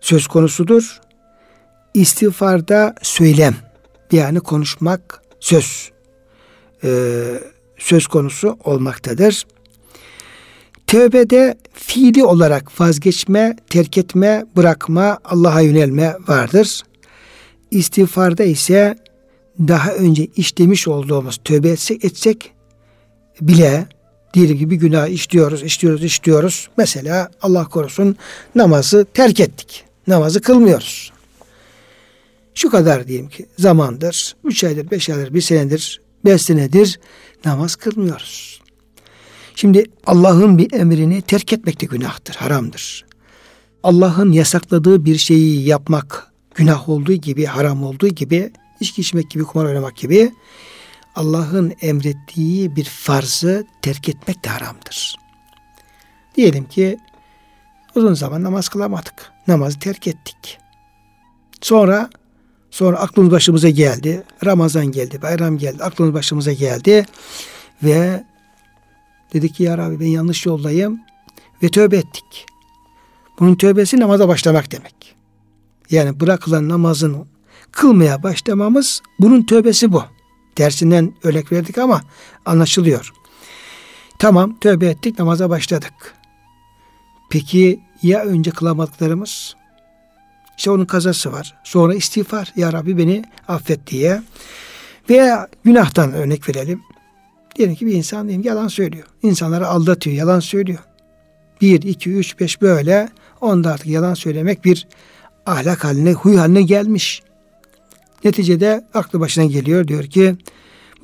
söz 0.00 0.26
konusudur. 0.26 1.00
İstiğfarda 1.94 2.94
söylem, 3.02 3.56
yani 4.12 4.40
konuşmak, 4.40 5.22
söz 5.40 5.92
e, 6.84 6.90
söz 7.78 8.06
konusu 8.06 8.58
olmaktadır. 8.64 9.46
Tövbede 10.86 11.58
fiili 11.72 12.24
olarak 12.24 12.80
vazgeçme, 12.80 13.56
terk 13.70 13.98
etme, 13.98 14.46
bırakma, 14.56 15.18
Allah'a 15.24 15.60
yönelme 15.60 16.16
vardır. 16.28 16.82
İstiğfarda 17.70 18.44
ise 18.44 18.96
daha 19.58 19.92
önce 19.92 20.26
işlemiş 20.36 20.88
olduğumuz 20.88 21.40
tövbe 21.44 21.68
etsek, 21.68 22.04
etsek 22.04 22.52
bile 23.40 23.86
diyelim 24.34 24.58
ki 24.58 24.70
bir 24.70 24.76
günah 24.76 25.08
işliyoruz, 25.08 25.62
işliyoruz, 25.62 26.04
işliyoruz. 26.04 26.68
Mesela 26.76 27.30
Allah 27.42 27.64
korusun 27.64 28.16
namazı 28.54 29.06
terk 29.14 29.40
ettik. 29.40 29.84
Namazı 30.06 30.40
kılmıyoruz. 30.40 31.12
Şu 32.54 32.70
kadar 32.70 33.08
diyeyim 33.08 33.28
ki 33.28 33.46
zamandır, 33.58 34.36
üç 34.44 34.64
aydır, 34.64 34.90
beş 34.90 35.10
aydır, 35.10 35.34
bir 35.34 35.40
senedir, 35.40 36.00
beş 36.24 36.42
senedir 36.42 37.00
namaz 37.44 37.76
kılmıyoruz. 37.76 38.60
Şimdi 39.54 39.84
Allah'ın 40.06 40.58
bir 40.58 40.72
emrini 40.72 41.22
terk 41.22 41.52
etmek 41.52 41.80
de 41.80 41.86
günahtır, 41.86 42.34
haramdır. 42.34 43.04
Allah'ın 43.82 44.32
yasakladığı 44.32 45.04
bir 45.04 45.18
şeyi 45.18 45.66
yapmak 45.66 46.32
günah 46.54 46.88
olduğu 46.88 47.12
gibi, 47.12 47.44
haram 47.44 47.82
olduğu 47.82 48.08
gibi, 48.08 48.52
içki 48.80 49.00
içmek 49.00 49.30
gibi, 49.30 49.44
kumar 49.44 49.64
oynamak 49.64 49.96
gibi 49.96 50.32
Allah'ın 51.14 51.72
emrettiği 51.80 52.76
bir 52.76 52.84
farzı 52.84 53.66
terk 53.82 54.08
etmek 54.08 54.44
de 54.44 54.48
haramdır. 54.48 55.16
Diyelim 56.36 56.64
ki 56.64 56.98
uzun 57.94 58.14
zaman 58.14 58.42
namaz 58.42 58.68
kılamadık. 58.68 59.32
Namazı 59.46 59.78
terk 59.78 60.06
ettik. 60.06 60.58
Sonra 61.60 62.10
sonra 62.70 62.98
aklımız 62.98 63.32
başımıza 63.32 63.68
geldi. 63.68 64.24
Ramazan 64.44 64.86
geldi, 64.86 65.22
bayram 65.22 65.58
geldi. 65.58 65.84
Aklımız 65.84 66.14
başımıza 66.14 66.52
geldi 66.52 67.06
ve 67.82 68.24
dedik 69.32 69.54
ki 69.54 69.62
ya 69.62 69.78
Rabbi 69.78 70.00
ben 70.00 70.06
yanlış 70.06 70.46
yoldayım 70.46 71.00
ve 71.62 71.68
tövbe 71.68 71.96
ettik. 71.96 72.46
Bunun 73.38 73.54
tövbesi 73.54 74.00
namaza 74.00 74.28
başlamak 74.28 74.72
demek. 74.72 75.14
Yani 75.90 76.20
bırakılan 76.20 76.68
namazın 76.68 77.26
kılmaya 77.72 78.22
başlamamız 78.22 79.02
bunun 79.18 79.46
tövbesi 79.46 79.92
bu. 79.92 80.02
Dersinden 80.58 81.14
örnek 81.22 81.52
verdik 81.52 81.78
ama 81.78 82.02
anlaşılıyor. 82.46 83.12
Tamam 84.18 84.58
tövbe 84.60 84.86
ettik 84.86 85.18
namaza 85.18 85.50
başladık. 85.50 86.14
Peki 87.30 87.80
ya 88.02 88.20
önce 88.20 88.50
kılamadıklarımız? 88.50 89.56
İşte 90.58 90.70
onun 90.70 90.84
kazası 90.84 91.32
var. 91.32 91.54
Sonra 91.64 91.94
istiğfar. 91.94 92.52
Ya 92.56 92.72
Rabbi 92.72 92.98
beni 92.98 93.24
affet 93.48 93.86
diye. 93.86 94.22
Veya 95.10 95.48
günahtan 95.64 96.12
örnek 96.12 96.48
verelim. 96.48 96.80
Diyelim 97.56 97.74
ki 97.74 97.86
bir 97.86 97.92
insan 97.92 98.28
diyelim 98.28 98.46
yalan 98.46 98.68
söylüyor. 98.68 99.06
İnsanları 99.22 99.68
aldatıyor, 99.68 100.16
yalan 100.16 100.40
söylüyor. 100.40 100.78
Bir, 101.60 101.82
iki, 101.82 102.10
üç, 102.10 102.40
beş 102.40 102.62
böyle. 102.62 103.08
Onda 103.40 103.72
artık 103.72 103.86
yalan 103.86 104.14
söylemek 104.14 104.64
bir 104.64 104.88
ahlak 105.46 105.84
haline, 105.84 106.12
huy 106.12 106.36
haline 106.36 106.62
gelmiş. 106.62 107.22
Neticede 108.24 108.84
aklı 108.94 109.20
başına 109.20 109.44
geliyor 109.44 109.88
diyor 109.88 110.04
ki 110.04 110.36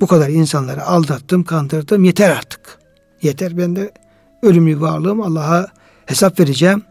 bu 0.01 0.07
kadar 0.07 0.29
insanları 0.29 0.85
aldattım, 0.85 1.43
kandırdım 1.43 2.03
yeter 2.03 2.29
artık. 2.29 2.79
Yeter 3.21 3.57
ben 3.57 3.75
de 3.75 3.91
ölümlü 4.43 4.81
varlığım 4.81 5.21
Allah'a 5.21 5.67
hesap 6.05 6.39
vereceğim 6.39 6.83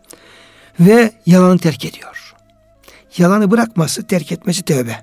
ve 0.81 1.13
yalanı 1.27 1.59
terk 1.59 1.85
ediyor. 1.85 2.24
Yalanı 3.19 3.51
bırakması, 3.51 4.07
terk 4.07 4.33
etmesi 4.33 4.63
tövbe. 4.63 4.97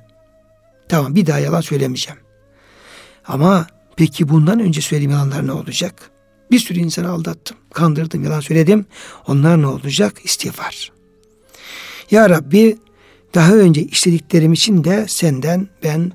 Tamam 0.89 1.15
bir 1.15 1.25
daha 1.25 1.39
yalan 1.39 1.61
söylemeyeceğim. 1.61 2.19
Ama 3.27 3.67
peki 3.95 4.29
bundan 4.29 4.59
önce 4.59 4.81
söylediğim 4.81 5.11
yalanlar 5.11 5.47
ne 5.47 5.51
olacak? 5.51 6.11
Bir 6.51 6.59
sürü 6.59 6.79
insanı 6.79 7.09
aldattım, 7.09 7.57
kandırdım, 7.73 8.23
yalan 8.23 8.39
söyledim. 8.39 8.85
Onlar 9.27 9.61
ne 9.61 9.67
olacak? 9.67 10.13
İstiğfar. 10.23 10.91
Ya 12.11 12.29
Rabbi 12.29 12.77
daha 13.33 13.53
önce 13.53 13.81
işlediklerim 13.81 14.53
için 14.53 14.83
de 14.83 15.05
senden 15.07 15.67
ben 15.83 16.11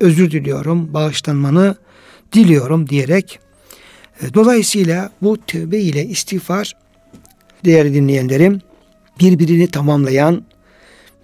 özür 0.00 0.30
diliyorum, 0.30 0.94
bağışlanmanı 0.94 1.76
diliyorum 2.32 2.88
diyerek 2.88 3.38
e, 4.22 4.34
dolayısıyla 4.34 5.10
bu 5.22 5.36
tövbe 5.46 5.78
ile 5.78 6.06
istiğfar 6.06 6.72
değerli 7.64 7.94
dinleyenlerim 7.94 8.60
birbirini 9.20 9.66
tamamlayan, 9.66 10.44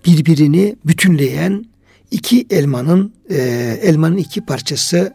birbirini 0.07 0.77
bütünleyen 0.85 1.65
iki 2.11 2.47
elmanın 2.51 3.13
e, 3.31 3.37
elmanın 3.83 4.17
iki 4.17 4.41
parçası 4.41 5.15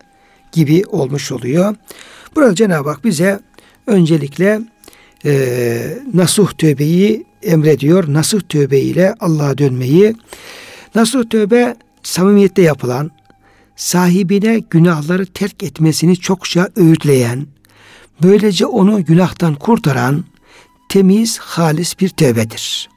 gibi 0.51 0.83
olmuş 0.87 1.31
oluyor. 1.31 1.75
Burada 2.35 2.55
Cenab-ı 2.55 2.89
Hak 2.89 3.05
bize 3.05 3.39
öncelikle 3.87 4.61
e, 5.25 5.97
nasuh 6.13 6.53
tövbeyi 6.53 7.25
emrediyor. 7.43 8.13
Nasuh 8.13 8.41
tövbe 8.41 8.79
ile 8.79 9.15
Allah'a 9.19 9.57
dönmeyi. 9.57 10.15
Nasuh 10.95 11.29
tövbe 11.29 11.75
samimiyette 12.03 12.61
yapılan, 12.61 13.11
sahibine 13.75 14.59
günahları 14.69 15.25
terk 15.25 15.63
etmesini 15.63 16.17
çokça 16.17 16.69
öğütleyen, 16.75 17.47
böylece 18.23 18.65
onu 18.65 19.05
günahtan 19.05 19.55
kurtaran 19.55 20.25
temiz, 20.89 21.37
halis 21.37 21.99
bir 21.99 22.09
tövbedir. 22.09 22.94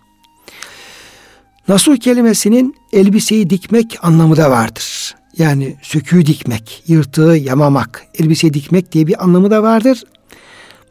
Nasuh 1.68 1.96
kelimesinin 1.96 2.76
elbiseyi 2.92 3.50
dikmek 3.50 3.98
anlamı 4.02 4.37
da 4.37 4.50
vardır. 4.50 5.14
Yani 5.38 5.76
söküğü 5.83 6.26
dikmek, 6.26 6.83
yırtığı 6.87 7.37
yamamak, 7.37 8.07
elbise 8.18 8.54
dikmek 8.54 8.92
diye 8.92 9.07
bir 9.07 9.24
anlamı 9.24 9.50
da 9.50 9.62
vardır. 9.62 10.04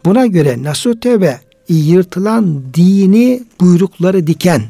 Buna 0.05 0.25
göre 0.25 0.63
nasuh 0.63 0.93
tövbe 1.01 1.39
yırtılan 1.69 2.63
dini 2.73 3.43
buyrukları 3.61 4.27
diken, 4.27 4.61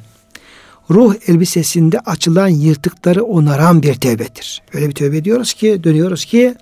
ruh 0.89 1.15
elbisesinde 1.27 1.99
açılan 1.99 2.47
yırtıkları 2.47 3.23
onaran 3.23 3.83
bir 3.83 3.93
tövbedir. 3.93 4.61
Öyle 4.73 4.87
bir 4.87 4.95
tövbe 4.95 5.25
diyoruz 5.25 5.53
ki, 5.53 5.83
dönüyoruz 5.83 6.25
ki 6.25 6.55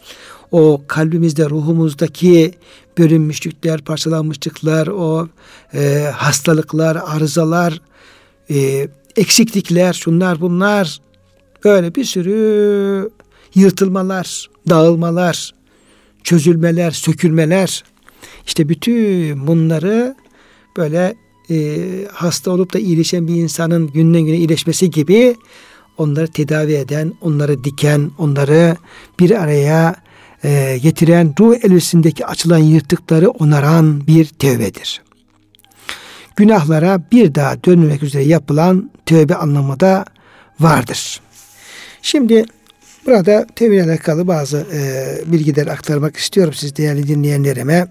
o 0.52 0.82
kalbimizde, 0.88 1.50
ruhumuzdaki 1.50 2.52
bölünmüşlükler, 2.98 3.82
parçalanmışlıklar, 3.82 4.88
o 4.88 5.28
e, 5.74 6.12
hastalıklar, 6.16 6.98
arızalar, 7.06 7.82
e, 8.50 8.88
eksiklikler, 9.16 9.94
şunlar 9.94 10.42
bunlar 10.42 11.02
böyle 11.66 11.96
bir 11.96 12.04
sürü 12.04 13.10
yırtılmalar, 13.56 14.50
dağılmalar, 14.70 15.54
çözülmeler, 16.24 16.92
sökülmeler 16.92 17.84
işte 18.48 18.70
bütün 18.70 19.48
bunları 19.48 20.16
böyle 20.78 21.16
e, 21.50 21.78
hasta 22.14 22.52
olup 22.52 22.74
da 22.74 22.80
iyileşen 22.80 23.28
bir 23.28 23.36
insanın 23.36 23.88
günden 23.88 24.22
güne 24.22 24.38
iyileşmesi 24.38 24.90
gibi 24.90 25.36
onları 25.98 26.28
tedavi 26.28 26.74
eden, 26.74 27.14
onları 27.22 27.64
diken, 27.64 28.12
onları 28.18 28.78
bir 29.20 29.32
araya 29.44 29.96
e, 30.44 30.78
getiren 30.84 31.34
ruh 31.40 31.56
elbisindeki 31.64 32.26
açılan 32.26 32.58
yırtıkları 32.58 33.30
onaran 33.30 34.08
bir 34.08 34.26
tövbedir. 34.26 35.02
Günahlara 36.36 37.02
bir 37.12 37.36
daha 37.36 37.64
dönmemek 37.64 38.04
üzere 38.04 38.24
yapılan 38.24 38.92
tövbe 39.06 39.36
anlamı 39.36 39.80
da 39.80 40.06
vardır. 40.60 41.22
Şimdi 42.02 42.46
burada 43.06 43.48
tövbe 43.56 43.76
ile 43.76 43.84
alakalı 43.84 44.28
bazı 44.28 44.68
e, 44.74 45.32
bilgiler 45.32 45.68
aktarmak 45.68 46.18
istiyorum 46.18 46.54
siz 46.54 46.76
değerli 46.76 47.08
dinleyenlerime. 47.08 47.88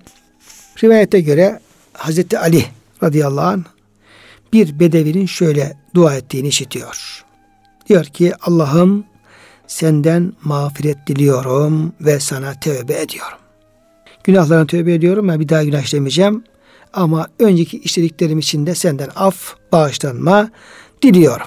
Rivayete 0.85 1.20
göre 1.20 1.61
Hazreti 1.92 2.38
Ali 2.38 2.64
radıyallahu 3.03 3.46
anh 3.46 3.64
bir 4.53 4.81
bedevinin 4.81 5.27
şöyle 5.27 5.77
dua 5.94 6.14
ettiğini 6.14 6.48
işitiyor. 6.48 7.24
Diyor 7.88 8.05
ki 8.05 8.33
Allah'ım 8.40 9.05
senden 9.66 10.33
mağfiret 10.44 11.07
diliyorum 11.07 11.92
ve 12.00 12.20
sana 12.20 12.61
tövbe 12.61 12.92
ediyorum. 12.92 13.38
Günahlarına 14.24 14.66
tövbe 14.66 14.94
ediyorum 14.94 15.29
ben 15.29 15.40
bir 15.40 15.48
daha 15.48 15.64
günah 15.64 15.83
işlemeyeceğim. 15.83 16.44
Ama 16.92 17.29
önceki 17.38 17.79
işlediklerim 17.79 18.38
için 18.38 18.66
de 18.66 18.74
senden 18.74 19.09
af, 19.16 19.55
bağışlanma 19.72 20.50
diliyorum. 21.02 21.46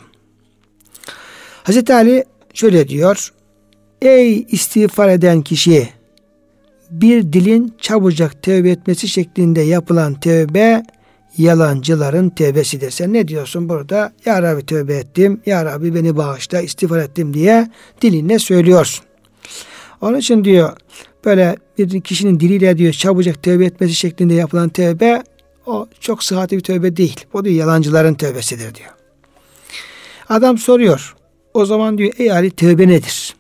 Hazreti 1.64 1.94
Ali 1.94 2.24
şöyle 2.54 2.88
diyor. 2.88 3.34
Ey 4.02 4.46
istiğfar 4.50 5.10
eden 5.10 5.42
kişi 5.42 5.90
bir 6.92 7.34
dilin 7.34 7.74
çabucak 7.82 8.44
tövbe 8.44 8.70
etmesi 8.70 9.08
şeklinde 9.08 9.62
yapılan 9.62 10.20
tövbe 10.20 10.84
yalancıların 11.38 12.30
tövbesidir. 12.30 12.92
Sen 12.92 13.14
ne 13.14 13.28
diyorsun 13.28 13.70
burada? 13.70 14.14
Ya 14.26 14.42
Rabbi 14.42 14.66
tövbe 14.66 14.96
ettim, 14.96 15.42
Ya 15.46 15.66
Rabbi 15.66 15.96
beni 15.96 16.18
bağışla, 16.18 16.62
istiğfar 16.62 17.00
ettim 17.00 17.34
diye 17.34 17.72
dilinle 18.02 18.40
söylüyorsun. 18.40 19.06
Onun 20.02 20.18
için 20.18 20.44
diyor 20.44 20.78
böyle 21.26 21.56
bir 21.78 22.02
kişinin 22.02 22.40
diliyle 22.40 22.78
diyor 22.78 22.94
çabucak 22.94 23.44
tövbe 23.44 23.66
etmesi 23.66 23.96
şeklinde 23.96 24.34
yapılan 24.34 24.70
tövbe 24.70 25.24
o 25.66 25.88
çok 26.00 26.24
sıhhatli 26.24 26.58
bir 26.58 26.64
tövbe 26.64 26.98
değil. 26.98 27.26
O 27.34 27.46
diyor 27.46 27.56
yalancıların 27.56 28.14
tövbesidir 28.14 28.76
diyor. 28.76 28.97
Adam 30.30 30.58
soruyor. 30.58 31.16
O 31.54 31.66
zaman 31.66 31.98
diyor 31.98 32.14
ey 32.18 32.32
Ali 32.32 32.52
tövbe 32.52 32.88
nedir? 32.88 33.36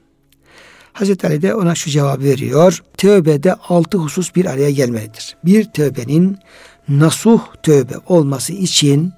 Hazreti 0.94 1.28
Ali 1.28 1.42
de 1.42 1.56
ona 1.56 1.76
şu 1.76 1.90
cevabı 1.90 2.24
veriyor. 2.24 2.84
Tövbede 2.98 3.54
altı 3.54 3.98
husus 3.98 4.36
bir 4.36 4.46
araya 4.46 4.72
gelmelidir. 4.72 5.38
Bir 5.46 5.64
tövbenin 5.64 6.38
nasuh 6.90 7.42
tövbe 7.64 7.94
olması 8.08 8.54
için 8.54 9.14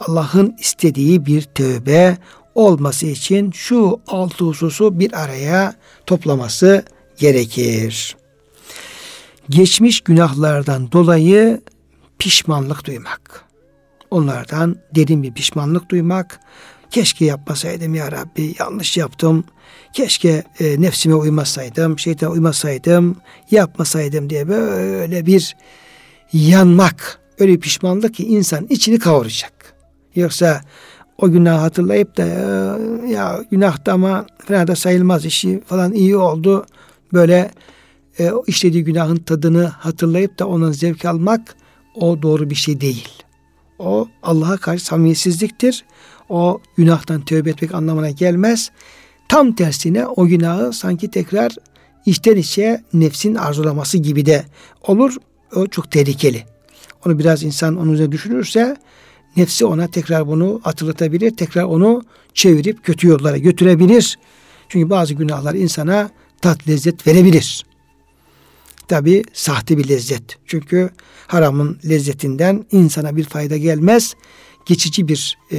Allah'ın 0.00 0.56
istediği 0.58 1.26
bir 1.26 1.42
tövbe 1.42 2.18
olması 2.54 3.06
için 3.06 3.50
şu 3.50 4.00
altı 4.06 4.44
hususu 4.44 5.00
bir 5.00 5.22
araya 5.22 5.74
toplaması 6.06 6.84
gerekir. 7.18 8.16
geçmiş 9.48 10.00
günahlardan 10.00 10.92
dolayı 10.92 11.60
pişmanlık 12.18 12.86
duymak. 12.86 13.44
Onlardan 14.10 14.76
derin 14.94 15.22
bir 15.22 15.34
pişmanlık 15.34 15.90
duymak. 15.90 16.40
Keşke 16.90 17.24
yapmasaydım 17.24 17.94
ya 17.94 18.12
Rabbi, 18.12 18.54
yanlış 18.58 18.96
yaptım. 18.96 19.44
Keşke 19.92 20.44
e, 20.60 20.80
nefsime 20.80 21.14
uymasaydım, 21.14 21.98
şeytana 21.98 22.30
uymasaydım, 22.30 23.16
yapmasaydım 23.50 24.30
diye 24.30 24.48
böyle 24.48 25.26
bir 25.26 25.56
yanmak, 26.32 27.20
öyle 27.38 27.52
bir 27.52 27.60
pişmanlık 27.60 28.14
ki 28.14 28.26
insan 28.26 28.66
içini 28.70 28.98
kavuracak. 28.98 29.74
Yoksa 30.14 30.60
o 31.18 31.30
günahı 31.30 31.58
hatırlayıp 31.58 32.16
da 32.16 32.26
ya 33.06 33.44
günahta 33.50 33.92
ama 33.92 34.26
fena 34.46 34.66
da 34.66 34.76
sayılmaz 34.76 35.24
işi 35.24 35.62
falan 35.66 35.92
iyi 35.92 36.16
oldu. 36.16 36.66
Böyle 37.12 37.50
e, 38.18 38.30
işlediği 38.46 38.84
günahın 38.84 39.16
tadını 39.16 39.66
hatırlayıp 39.66 40.38
da 40.38 40.48
onun 40.48 40.72
zevk 40.72 41.04
almak 41.04 41.56
o 41.94 42.22
doğru 42.22 42.50
bir 42.50 42.54
şey 42.54 42.80
değil. 42.80 43.08
O 43.78 44.08
Allah'a 44.22 44.56
karşı 44.56 44.84
samimiyetsizliktir. 44.84 45.84
O 46.30 46.60
günahtan 46.76 47.24
tövbe 47.24 47.50
etmek 47.50 47.74
anlamına 47.74 48.10
gelmez. 48.10 48.70
Tam 49.28 49.52
tersine 49.52 50.06
o 50.06 50.26
günahı 50.26 50.72
sanki 50.72 51.10
tekrar 51.10 51.56
içten 52.06 52.36
içe 52.36 52.84
nefsin 52.92 53.34
arzulaması 53.34 53.98
gibi 53.98 54.26
de 54.26 54.44
olur. 54.82 55.16
O 55.54 55.66
çok 55.66 55.90
tehlikeli. 55.90 56.44
Onu 57.06 57.18
biraz 57.18 57.42
insan 57.42 57.76
onun 57.76 57.92
üzerine 57.92 58.12
düşünürse 58.12 58.76
nefsi 59.36 59.64
ona 59.64 59.90
tekrar 59.90 60.26
bunu 60.26 60.60
hatırlatabilir. 60.64 61.36
Tekrar 61.36 61.64
onu 61.64 62.02
çevirip 62.34 62.84
kötü 62.84 63.08
yollara 63.08 63.38
götürebilir. 63.38 64.18
Çünkü 64.68 64.90
bazı 64.90 65.14
günahlar 65.14 65.54
insana 65.54 66.10
tat 66.42 66.68
lezzet 66.68 67.06
verebilir. 67.06 67.64
Tabi 68.88 69.22
sahte 69.32 69.78
bir 69.78 69.88
lezzet. 69.88 70.38
Çünkü 70.46 70.90
haramın 71.26 71.78
lezzetinden 71.88 72.66
insana 72.72 73.16
bir 73.16 73.24
fayda 73.24 73.56
gelmez. 73.56 74.14
Geçici 74.70 75.08
bir 75.08 75.38
e, 75.52 75.58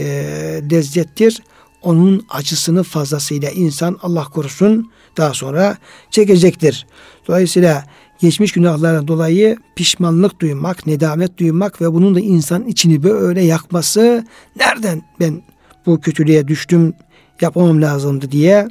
lezzettir. 0.72 1.44
Onun 1.82 2.26
acısını 2.30 2.84
fazlasıyla 2.84 3.50
insan 3.50 4.00
Allah 4.02 4.24
korusun 4.24 4.92
daha 5.18 5.34
sonra 5.34 5.78
çekecektir. 6.12 6.88
Dolayısıyla 7.28 7.86
geçmiş 8.22 8.52
günahlardan 8.52 9.08
dolayı 9.08 9.58
pişmanlık 9.76 10.40
duymak, 10.40 10.88
nedamet 10.88 11.38
duymak 11.38 11.82
ve 11.82 11.94
bunun 11.94 12.16
da 12.16 12.20
insan 12.20 12.68
içini 12.68 13.04
böyle 13.04 13.42
yakması 13.42 14.26
nereden 14.56 15.02
ben 15.20 15.42
bu 15.86 16.02
kötülüğe 16.02 16.48
düştüm 16.48 16.94
yapmam 17.42 17.82
lazımdı 17.82 18.32
diye 18.32 18.68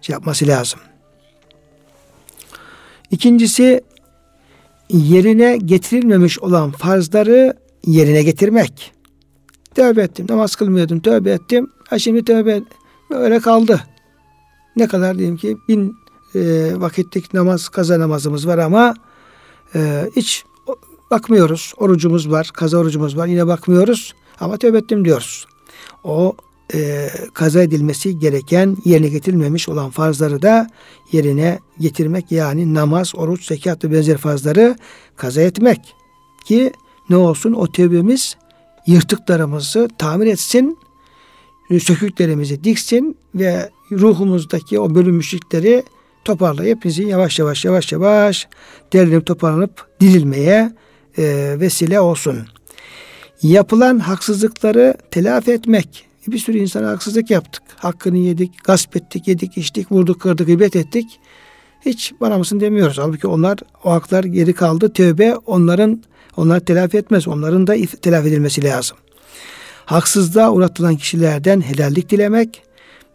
şey 0.00 0.12
yapması 0.12 0.46
lazım. 0.46 0.80
İkincisi 3.10 3.80
yerine 4.90 5.56
getirilmemiş 5.56 6.38
olan 6.38 6.70
farzları 6.70 7.54
yerine 7.86 8.22
getirmek. 8.22 8.94
Tövbe 9.74 10.02
ettim, 10.02 10.26
namaz 10.28 10.56
kılmıyordum, 10.56 11.00
tövbe 11.00 11.30
ettim. 11.30 11.70
Ha 11.88 11.98
şimdi 11.98 12.24
tövbe 12.24 12.62
öyle 13.10 13.40
kaldı. 13.40 13.80
Ne 14.76 14.86
kadar 14.86 15.18
diyeyim 15.18 15.36
ki 15.36 15.56
bin 15.68 15.96
e, 16.34 16.72
vakitlik 16.76 17.34
namaz, 17.34 17.68
kaza 17.68 18.00
namazımız 18.00 18.46
var 18.46 18.58
ama 18.58 18.94
e, 19.74 20.10
hiç 20.16 20.44
bakmıyoruz. 21.10 21.72
Orucumuz 21.76 22.30
var, 22.30 22.50
kaza 22.54 22.78
orucumuz 22.78 23.16
var. 23.16 23.26
Yine 23.26 23.46
bakmıyoruz 23.46 24.14
ama 24.40 24.56
tövbe 24.56 24.78
ettim 24.78 25.04
diyoruz. 25.04 25.46
O 26.04 26.36
e, 26.74 27.08
kaza 27.34 27.62
edilmesi 27.62 28.18
gereken 28.18 28.76
yerine 28.84 29.08
getirilmemiş 29.08 29.68
olan 29.68 29.90
farzları 29.90 30.42
da 30.42 30.68
yerine 31.12 31.58
getirmek 31.80 32.32
yani 32.32 32.74
namaz, 32.74 33.12
oruç, 33.16 33.46
zekat 33.46 33.84
ve 33.84 33.92
benzer 33.92 34.16
farzları 34.16 34.76
kaza 35.16 35.40
etmek 35.40 35.94
ki 36.44 36.72
ne 37.10 37.16
olsun 37.16 37.52
o 37.52 37.66
tövbemiz 37.66 38.36
yırtıklarımızı 38.86 39.88
tamir 39.98 40.26
etsin, 40.26 40.78
söküklerimizi 41.80 42.64
diksin 42.64 43.16
ve 43.34 43.70
ruhumuzdaki 43.92 44.80
o 44.80 44.94
bölünmüşlükleri 44.94 45.82
toparlayıp 46.24 46.84
bizi 46.84 47.02
yavaş 47.02 47.38
yavaş 47.38 47.64
yavaş 47.64 47.92
yavaş 47.92 48.48
derlenip 48.92 49.26
toparlanıp 49.26 49.86
dirilmeye 50.00 50.72
e, 51.18 51.56
vesile 51.60 52.00
olsun. 52.00 52.38
Yapılan 53.42 53.98
haksızlıkları 53.98 54.94
telafi 55.10 55.52
etmek. 55.52 56.06
Bir 56.26 56.38
sürü 56.38 56.58
insana 56.58 56.88
haksızlık 56.88 57.30
yaptık. 57.30 57.62
Hakkını 57.76 58.16
yedik, 58.16 58.64
gasp 58.64 58.96
ettik, 58.96 59.28
yedik, 59.28 59.58
içtik, 59.58 59.92
vurduk, 59.92 60.20
kırdık, 60.20 60.46
gıybet 60.46 60.76
ettik. 60.76 61.20
Hiç 61.86 62.12
bana 62.20 62.38
mısın 62.38 62.60
demiyoruz. 62.60 62.98
Halbuki 62.98 63.26
onlar 63.26 63.58
o 63.84 63.90
haklar 63.90 64.24
geri 64.24 64.52
kaldı. 64.52 64.92
Tövbe 64.92 65.36
onların 65.36 66.02
onlar 66.36 66.60
telafi 66.60 66.96
etmez. 66.96 67.28
Onların 67.28 67.66
da 67.66 67.76
telafi 68.02 68.28
edilmesi 68.28 68.64
lazım. 68.64 68.96
Haksızlığa 69.84 70.52
uğratılan 70.52 70.96
kişilerden 70.96 71.60
helallik 71.60 72.10
dilemek, 72.10 72.62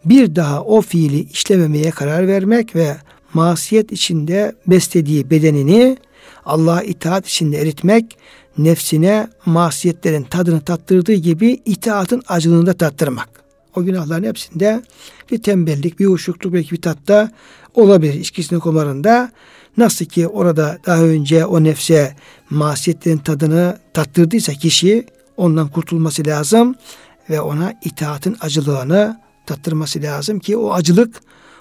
bir 0.04 0.36
daha 0.36 0.62
o 0.62 0.80
fiili 0.80 1.20
işlememeye 1.20 1.90
karar 1.90 2.28
vermek 2.28 2.76
ve 2.76 2.96
masiyet 3.34 3.92
içinde 3.92 4.54
beslediği 4.66 5.30
bedenini 5.30 5.96
Allah'a 6.44 6.82
itaat 6.82 7.26
içinde 7.26 7.58
eritmek, 7.58 8.18
nefsine 8.58 9.28
masiyetlerin 9.46 10.22
tadını 10.22 10.60
tattırdığı 10.60 11.14
gibi 11.14 11.60
itaatın 11.64 12.22
acılığını 12.28 12.66
da 12.66 12.72
tattırmak. 12.72 13.28
O 13.76 13.84
günahların 13.84 14.24
hepsinde 14.24 14.82
bir 15.30 15.42
tembellik, 15.42 16.00
bir 16.00 16.06
uşukluk 16.06 16.52
belki 16.52 16.70
bir 16.70 16.82
tatta 16.82 17.30
olabilir 17.74 18.14
içkisinin 18.14 18.60
komarında. 18.60 19.32
Nasıl 19.76 20.04
ki 20.04 20.28
orada 20.28 20.78
daha 20.86 21.02
önce 21.02 21.46
o 21.46 21.64
nefse 21.64 22.16
masiyetlerin 22.50 23.18
tadını 23.18 23.78
tattırdıysa 23.94 24.52
kişi 24.52 25.06
ondan 25.36 25.68
kurtulması 25.68 26.26
lazım 26.26 26.74
ve 27.30 27.40
ona 27.40 27.74
itaatın 27.84 28.36
acılığını 28.40 29.20
tattırması 29.46 30.02
lazım 30.02 30.38
ki 30.38 30.56
o 30.56 30.72
acılık 30.72 31.20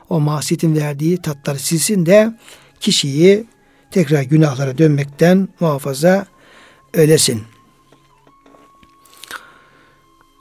o 0.09 0.19
masiyetin 0.19 0.75
verdiği 0.75 1.17
tatları 1.17 1.59
silsin 1.59 2.05
de 2.05 2.37
kişiyi 2.79 3.45
tekrar 3.91 4.21
günahlara 4.21 4.77
dönmekten 4.77 5.47
muhafaza 5.59 6.25
öylesin. 6.93 7.41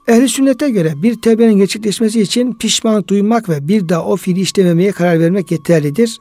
Ehli 0.09 0.29
sünnete 0.29 0.71
göre 0.71 0.93
bir 1.03 1.21
tevbenin 1.21 1.59
gerçekleşmesi 1.59 2.21
için 2.21 2.53
pişmanlık 2.53 3.09
duymak 3.09 3.49
ve 3.49 3.69
bir 3.69 3.89
daha 3.89 4.05
o 4.05 4.17
fiili 4.17 4.41
işlememeye 4.41 4.93
karar 4.93 5.21
vermek 5.21 5.51
yeterlidir. 5.51 6.21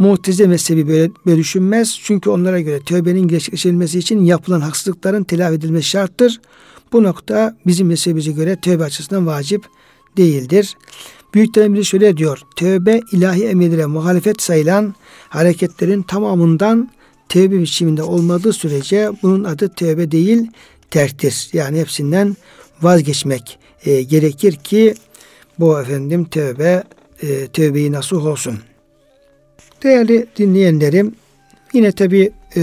Muhteze 0.00 0.46
mezhebi 0.46 0.88
böyle, 0.88 1.10
böyle 1.26 1.38
düşünmez. 1.38 1.98
Çünkü 2.02 2.30
onlara 2.30 2.60
göre 2.60 2.80
tövbenin 2.80 3.28
gerçekleştirilmesi 3.28 3.98
için 3.98 4.24
yapılan 4.24 4.60
haksızlıkların 4.60 5.24
telafi 5.24 5.54
edilmesi 5.54 5.88
şarttır. 5.88 6.40
Bu 6.92 7.02
nokta 7.02 7.56
bizim 7.66 7.86
mezhebimize 7.86 8.32
göre 8.32 8.56
tövbe 8.60 8.84
açısından 8.84 9.26
vacip 9.26 9.64
değildir. 10.16 10.76
Büyüklerin 11.34 11.74
biri 11.74 11.84
şöyle 11.84 12.16
diyor. 12.16 12.42
Tövbe 12.56 13.00
ilahi 13.12 13.46
emirlere 13.46 13.86
muhalefet 13.86 14.42
sayılan 14.42 14.94
hareketlerin 15.28 16.02
tamamından 16.02 16.90
tövbe 17.28 17.60
biçiminde 17.60 18.02
olmadığı 18.02 18.52
sürece 18.52 19.10
bunun 19.22 19.44
adı 19.44 19.68
tövbe 19.68 20.10
değil 20.10 20.50
terktir. 20.90 21.48
Yani 21.52 21.80
hepsinden 21.80 22.36
vazgeçmek 22.82 23.58
e, 23.84 24.02
gerekir 24.02 24.52
ki 24.52 24.94
bu 25.58 25.80
efendim 25.80 26.24
tövbe 26.24 26.84
e, 27.22 27.46
tövbeyi 27.46 27.92
nasıl 27.92 28.26
olsun. 28.26 28.58
Değerli 29.82 30.26
dinleyenlerim 30.36 31.14
yine 31.72 31.92
tabi 31.92 32.30
e, 32.56 32.62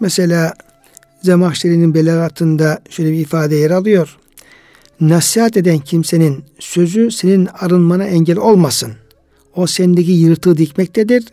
mesela 0.00 0.54
Zemahşeri'nin 1.22 1.94
belagatında 1.94 2.78
şöyle 2.90 3.12
bir 3.12 3.18
ifade 3.18 3.56
yer 3.56 3.70
alıyor 3.70 4.18
nasihat 5.08 5.56
eden 5.56 5.78
kimsenin 5.78 6.44
sözü 6.58 7.10
senin 7.10 7.48
arınmana 7.58 8.04
engel 8.04 8.38
olmasın. 8.38 8.92
O 9.56 9.66
sendeki 9.66 10.12
yırtığı 10.12 10.56
dikmektedir. 10.56 11.24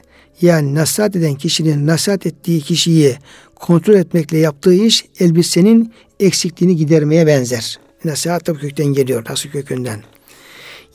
Yani 0.41 0.76
nasihat 0.76 1.15
eden 1.15 1.36
kişinin 1.36 1.88
nasihat 1.88 2.26
ettiği 2.26 2.62
kişiyi 2.62 3.17
kontrol 3.56 3.93
etmekle 3.93 4.38
yaptığı 4.38 4.74
iş 4.74 5.06
elbisenin 5.19 5.94
eksikliğini 6.19 6.75
gidermeye 6.75 7.27
benzer. 7.27 7.79
Nasihat 8.06 8.48
da 8.48 8.54
kökten 8.54 8.86
geliyor, 8.86 9.25
nasıl 9.29 9.50
kökünden. 9.50 10.00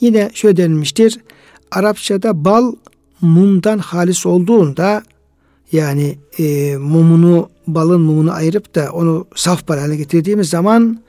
Yine 0.01 0.31
şöyle 0.35 0.57
denilmiştir. 0.57 1.19
Arapçada 1.71 2.45
bal 2.45 2.73
mumdan 3.21 3.79
halis 3.79 4.27
olduğunda 4.27 5.03
yani 5.73 6.19
e, 6.39 6.77
mumunu 6.77 7.51
balın 7.67 8.01
mumunu 8.01 8.33
ayırıp 8.33 8.75
da 8.75 8.93
onu 8.93 9.27
saf 9.35 9.69
bal 9.69 9.79
haline 9.79 9.97
getirdiğimiz 9.97 10.51
zaman 10.51 11.03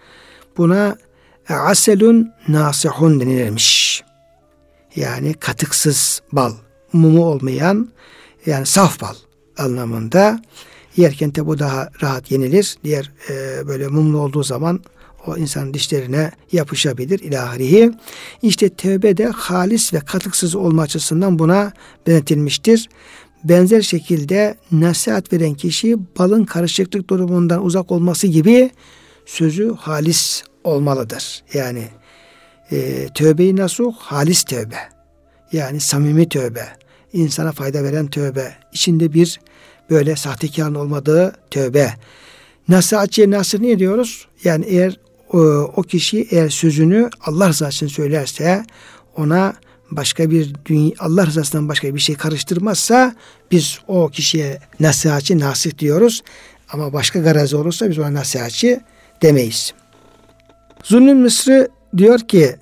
buna 0.57 0.97
aselun 1.49 2.31
nasihun 2.47 3.19
denilirmiş. 3.19 4.03
Yani 4.95 5.33
katıksız 5.33 6.21
bal, 6.31 6.53
mumu 6.93 7.25
olmayan 7.25 7.89
yani 8.45 8.65
saf 8.65 9.01
bal 9.01 9.15
anlamında. 9.57 10.41
Yerken 10.97 11.35
de 11.35 11.45
bu 11.45 11.59
daha 11.59 11.89
rahat 12.01 12.31
yenilir. 12.31 12.77
Diğer 12.83 13.11
e, 13.29 13.67
böyle 13.67 13.87
mumlu 13.87 14.19
olduğu 14.19 14.43
zaman 14.43 14.79
o 15.27 15.37
insan 15.37 15.73
dişlerine 15.73 16.31
yapışabilir 16.51 17.19
ilahirihi. 17.19 17.91
İşte 18.41 18.69
tövbe 18.69 19.17
de 19.17 19.25
halis 19.25 19.93
ve 19.93 19.99
katıksız 19.99 20.55
olma 20.55 20.81
açısından 20.81 21.39
buna 21.39 21.71
denetilmiştir. 22.07 22.89
benzer 23.43 23.81
şekilde 23.81 24.57
nasihat 24.71 25.33
veren 25.33 25.53
kişi 25.53 25.97
balın 26.19 26.45
karışıklık 26.45 27.09
durumundan 27.09 27.65
uzak 27.65 27.91
olması 27.91 28.27
gibi 28.27 28.71
sözü 29.25 29.73
halis 29.73 30.43
olmalıdır. 30.63 31.43
Yani 31.53 31.83
e, 32.71 33.07
tövbe-i 33.13 33.55
halis 33.97 34.43
tövbe. 34.43 34.77
Yani 35.51 35.79
samimi 35.79 36.29
tövbe. 36.29 36.65
insana 37.13 37.51
fayda 37.51 37.83
veren 37.83 38.07
tövbe. 38.07 38.53
İçinde 38.73 39.13
bir 39.13 39.39
böyle 39.89 40.15
sahtekarın 40.15 40.75
olmadığı 40.75 41.35
tövbe. 41.51 41.93
Nasihatçıya 42.67 43.31
nasıl 43.31 43.59
ne 43.59 43.79
diyoruz? 43.79 44.27
Yani 44.43 44.65
eğer 44.65 44.99
o, 45.33 45.83
kişi 45.83 46.27
eğer 46.31 46.49
sözünü 46.49 47.09
Allah 47.21 47.49
rızası 47.49 47.75
için 47.75 47.87
söylerse 47.87 48.65
ona 49.17 49.53
başka 49.91 50.31
bir 50.31 50.53
dünya, 50.65 50.91
Allah 50.99 51.25
rızasından 51.25 51.69
başka 51.69 51.95
bir 51.95 51.99
şey 51.99 52.15
karıştırmazsa 52.15 53.15
biz 53.51 53.79
o 53.87 54.09
kişiye 54.09 54.59
nasihatçı 54.79 55.39
nasih 55.39 55.77
diyoruz. 55.77 56.23
Ama 56.69 56.93
başka 56.93 57.19
garazı 57.19 57.57
olursa 57.57 57.89
biz 57.89 57.99
ona 57.99 58.13
nasihatçı 58.13 58.79
demeyiz. 59.21 59.73
Zulüm 60.83 61.21
Mısrı 61.21 61.67
diyor 61.97 62.19
ki 62.19 62.55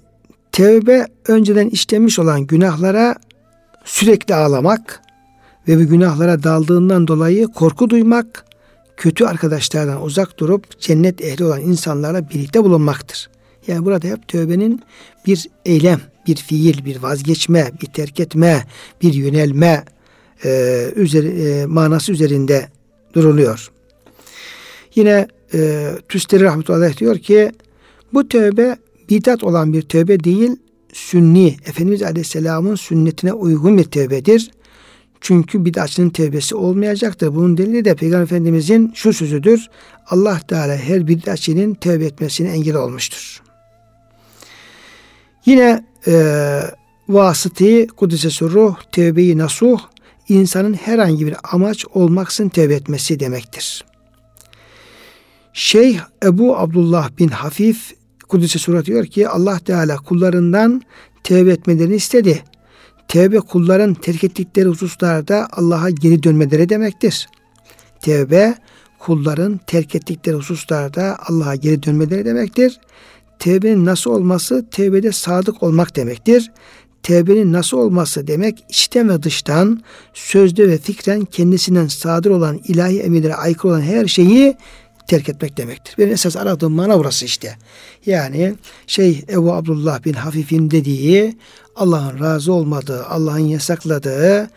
tevbe 0.52 1.08
önceden 1.28 1.70
işlemiş 1.70 2.20
olan 2.20 2.42
günahlara 2.42 3.16
sürekli 3.86 4.36
ağlamak 4.36 5.02
ve 5.68 5.78
bu 5.78 5.88
günahlara 5.88 6.44
daldığından 6.44 7.08
dolayı 7.08 7.48
korku 7.48 7.90
duymak, 7.90 8.46
kötü 8.98 9.26
arkadaşlardan 9.26 10.04
uzak 10.04 10.40
durup 10.40 10.80
cennet 10.80 11.22
ehli 11.22 11.46
olan 11.46 11.62
insanlarla 11.62 12.30
birlikte 12.30 12.64
bulunmaktır. 12.64 13.30
Yani 13.68 13.86
burada 13.86 14.08
hep 14.08 14.28
tövbenin 14.28 14.82
bir 15.26 15.48
eylem, 15.66 16.02
bir 16.28 16.36
fiil, 16.36 16.86
bir 16.86 17.04
vazgeçme, 17.04 17.72
bir 17.82 17.88
terk 17.88 18.20
etme, 18.20 18.64
bir 19.02 19.14
yönelme 19.14 19.86
e, 20.46 20.92
üzeri, 20.96 21.28
e, 21.28 21.66
manası 21.66 22.12
üzerinde 22.12 22.70
duruluyor. 23.14 23.72
Yine 24.96 25.28
e, 25.54 25.90
Tüsteri 26.10 26.44
Rahmetullah 26.44 26.98
diyor 26.98 27.18
ki 27.18 27.52
bu 28.14 28.28
tövbe 28.28 28.78
bidat 29.10 29.44
olan 29.44 29.74
bir 29.74 29.82
tövbe 29.82 30.24
değil, 30.24 30.52
sünni, 30.94 31.58
Efendimiz 31.66 32.04
Aleyhisselam'ın 32.04 32.76
sünnetine 32.76 33.34
uygun 33.34 33.78
bir 33.78 33.84
tövbedir. 33.84 34.52
Çünkü 35.24 35.66
bid'atçının 35.66 36.10
tövbesi 36.10 36.56
olmayacaktır. 36.56 37.36
Bunun 37.36 37.58
delili 37.58 37.86
de 37.86 37.96
Peygamber 37.96 38.24
Efendimizin 38.24 38.92
şu 38.96 39.14
sözüdür. 39.14 39.70
Allah 40.08 40.40
Teala 40.48 40.76
her 40.76 41.08
bid'atçının 41.08 41.74
tövbe 41.74 42.06
etmesine 42.06 42.50
engel 42.50 42.76
olmuştur. 42.76 43.42
Yine 45.46 45.86
e, 46.08 46.14
vasıtı 47.10 47.88
Kudüs'e 47.88 48.46
ruh, 48.46 48.76
tevbeyi 48.92 49.38
nasuh, 49.38 49.80
insanın 50.30 50.74
herhangi 50.74 51.28
bir 51.28 51.36
amaç 51.44 51.86
olmaksın 51.94 52.50
tevbe 52.50 52.74
etmesi 52.74 53.20
demektir. 53.20 53.86
Şeyh 55.54 56.00
Ebu 56.24 56.58
Abdullah 56.58 57.18
bin 57.20 57.28
Hafif 57.28 57.94
Kudüs'e 58.28 58.60
surat 58.60 58.86
diyor 58.86 59.06
ki 59.06 59.30
Allah 59.30 59.60
Teala 59.60 59.98
kullarından 59.98 60.82
tevbe 61.24 61.52
etmelerini 61.52 61.96
istedi. 61.96 62.44
Tevbe 63.08 63.40
kulların 63.40 63.94
terk 63.94 64.24
ettikleri 64.24 64.68
hususlarda 64.68 65.48
Allah'a 65.52 65.90
geri 65.90 66.24
dönmeleri 66.24 66.70
demektir. 66.70 67.28
Tevbe 68.02 68.56
kulların 69.00 69.60
terk 69.68 69.96
ettikleri 69.96 70.36
hususlarda 70.36 71.18
Allah'a 71.28 71.56
geri 71.56 71.84
dönmeleri 71.84 72.26
demektir. 72.26 72.80
Tevbenin 73.40 73.86
nasıl 73.86 74.12
olması 74.12 74.66
tevbede 74.72 75.12
sadık 75.12 75.64
olmak 75.64 75.96
demektir. 75.96 76.52
Tevbenin 77.04 77.54
nasıl 77.54 77.78
olması 77.78 78.28
demek 78.28 78.66
içten 78.70 79.10
ve 79.10 79.24
dıştan, 79.24 79.82
sözde 80.14 80.68
ve 80.68 80.78
fikren 80.78 81.26
kendisinden 81.26 81.88
sadır 81.88 82.30
olan 82.30 82.60
ilahi 82.68 83.00
emirlere 83.00 83.36
aykırı 83.36 83.72
olan 83.72 83.82
her 83.82 84.08
şeyi 84.08 84.58
terk 85.08 85.30
etmek 85.30 85.58
demektir. 85.58 85.96
Benim 85.98 86.14
esas 86.14 86.36
aradığım 86.36 86.74
mana 86.74 87.00
burası 87.00 87.26
işte. 87.26 87.58
Yani 88.06 88.56
şey 88.88 89.26
Ebu 89.30 89.54
Abdullah 89.54 90.06
bin 90.06 90.14
Hafif'in 90.14 90.72
dediği 90.72 91.38
Allah'ın 91.76 92.20
razı 92.20 92.54
olmadığı, 92.54 93.06
Allah'ın 93.06 93.40
yasakladığı, 93.40 94.50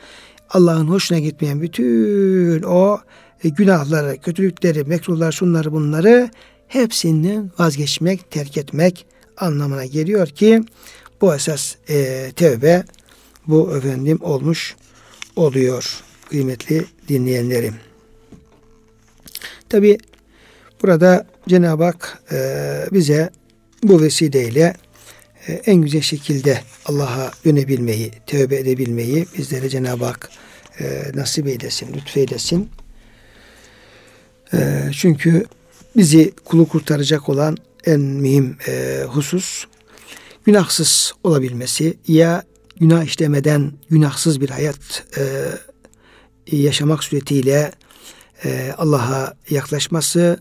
Allah'ın 0.50 0.88
hoşuna 0.88 1.18
gitmeyen 1.18 1.62
bütün 1.62 2.62
o 2.62 2.98
e, 3.44 3.48
günahları, 3.48 4.16
kötülükleri, 4.20 4.84
mekruhlar, 4.84 5.32
şunları 5.32 5.72
bunları 5.72 6.30
hepsinden 6.68 7.50
vazgeçmek, 7.58 8.30
terk 8.30 8.56
etmek 8.56 9.06
anlamına 9.36 9.84
geliyor 9.84 10.26
ki 10.26 10.62
bu 11.20 11.34
esas 11.34 11.74
e, 11.88 12.32
tevbe 12.36 12.84
bu 13.46 13.76
efendim 13.76 14.18
olmuş 14.22 14.76
oluyor 15.36 16.02
kıymetli 16.30 16.84
dinleyenlerim. 17.08 17.74
Tabi 19.68 19.98
burada 20.82 21.26
Cenab-ı 21.48 21.84
Hak 21.84 22.22
e, 22.32 22.38
bize 22.92 23.30
bu 23.82 24.00
vesileyle 24.02 24.74
en 25.48 25.76
güzel 25.76 26.00
şekilde 26.00 26.60
Allah'a 26.86 27.30
dönebilmeyi, 27.44 28.10
tövbe 28.26 28.56
edebilmeyi 28.56 29.26
bizlere 29.38 29.68
Cenab-ı 29.68 30.04
Hak 30.04 30.30
e, 30.80 31.02
nasip 31.14 31.46
eylesin, 31.46 31.94
lütfeylesin. 31.94 32.70
E, 34.52 34.82
çünkü 34.92 35.46
bizi 35.96 36.32
kulu 36.44 36.68
kurtaracak 36.68 37.28
olan 37.28 37.56
en 37.84 38.00
mühim 38.00 38.56
e, 38.68 39.02
husus 39.08 39.64
günahsız 40.44 41.12
olabilmesi 41.24 41.98
ya 42.08 42.44
günah 42.80 43.04
işlemeden 43.04 43.72
günahsız 43.90 44.40
bir 44.40 44.50
hayat 44.50 45.04
e, 45.18 45.22
yaşamak 46.56 47.04
suretiyle 47.04 47.72
e, 48.44 48.74
Allah'a 48.78 49.34
yaklaşması 49.50 50.40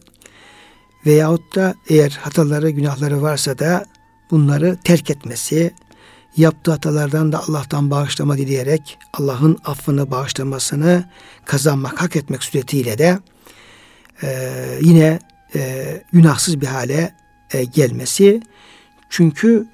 veyahut 1.06 1.56
da 1.56 1.76
eğer 1.90 2.20
hataları 2.22 2.70
günahları 2.70 3.22
varsa 3.22 3.60
da 3.60 3.86
bunları 4.32 4.78
terk 4.84 5.10
etmesi 5.10 5.74
yaptığı 6.38 6.72
hatalardan 6.72 7.32
da 7.32 7.44
Allah'tan 7.48 7.92
bağışlama 7.92 8.38
dileyerek 8.38 8.98
Allah'ın 9.14 9.58
affını 9.66 10.12
bağışlamasını 10.12 11.06
kazanmak 11.46 12.02
hak 12.02 12.16
etmek 12.16 12.44
suretiyle 12.44 12.98
de 12.98 13.20
e, 14.24 14.30
yine 14.82 15.20
e, 15.56 16.02
günahsız 16.14 16.62
bir 16.62 16.68
hale 16.68 17.16
e, 17.54 17.64
gelmesi. 17.64 18.42
Çünkü 19.10 19.68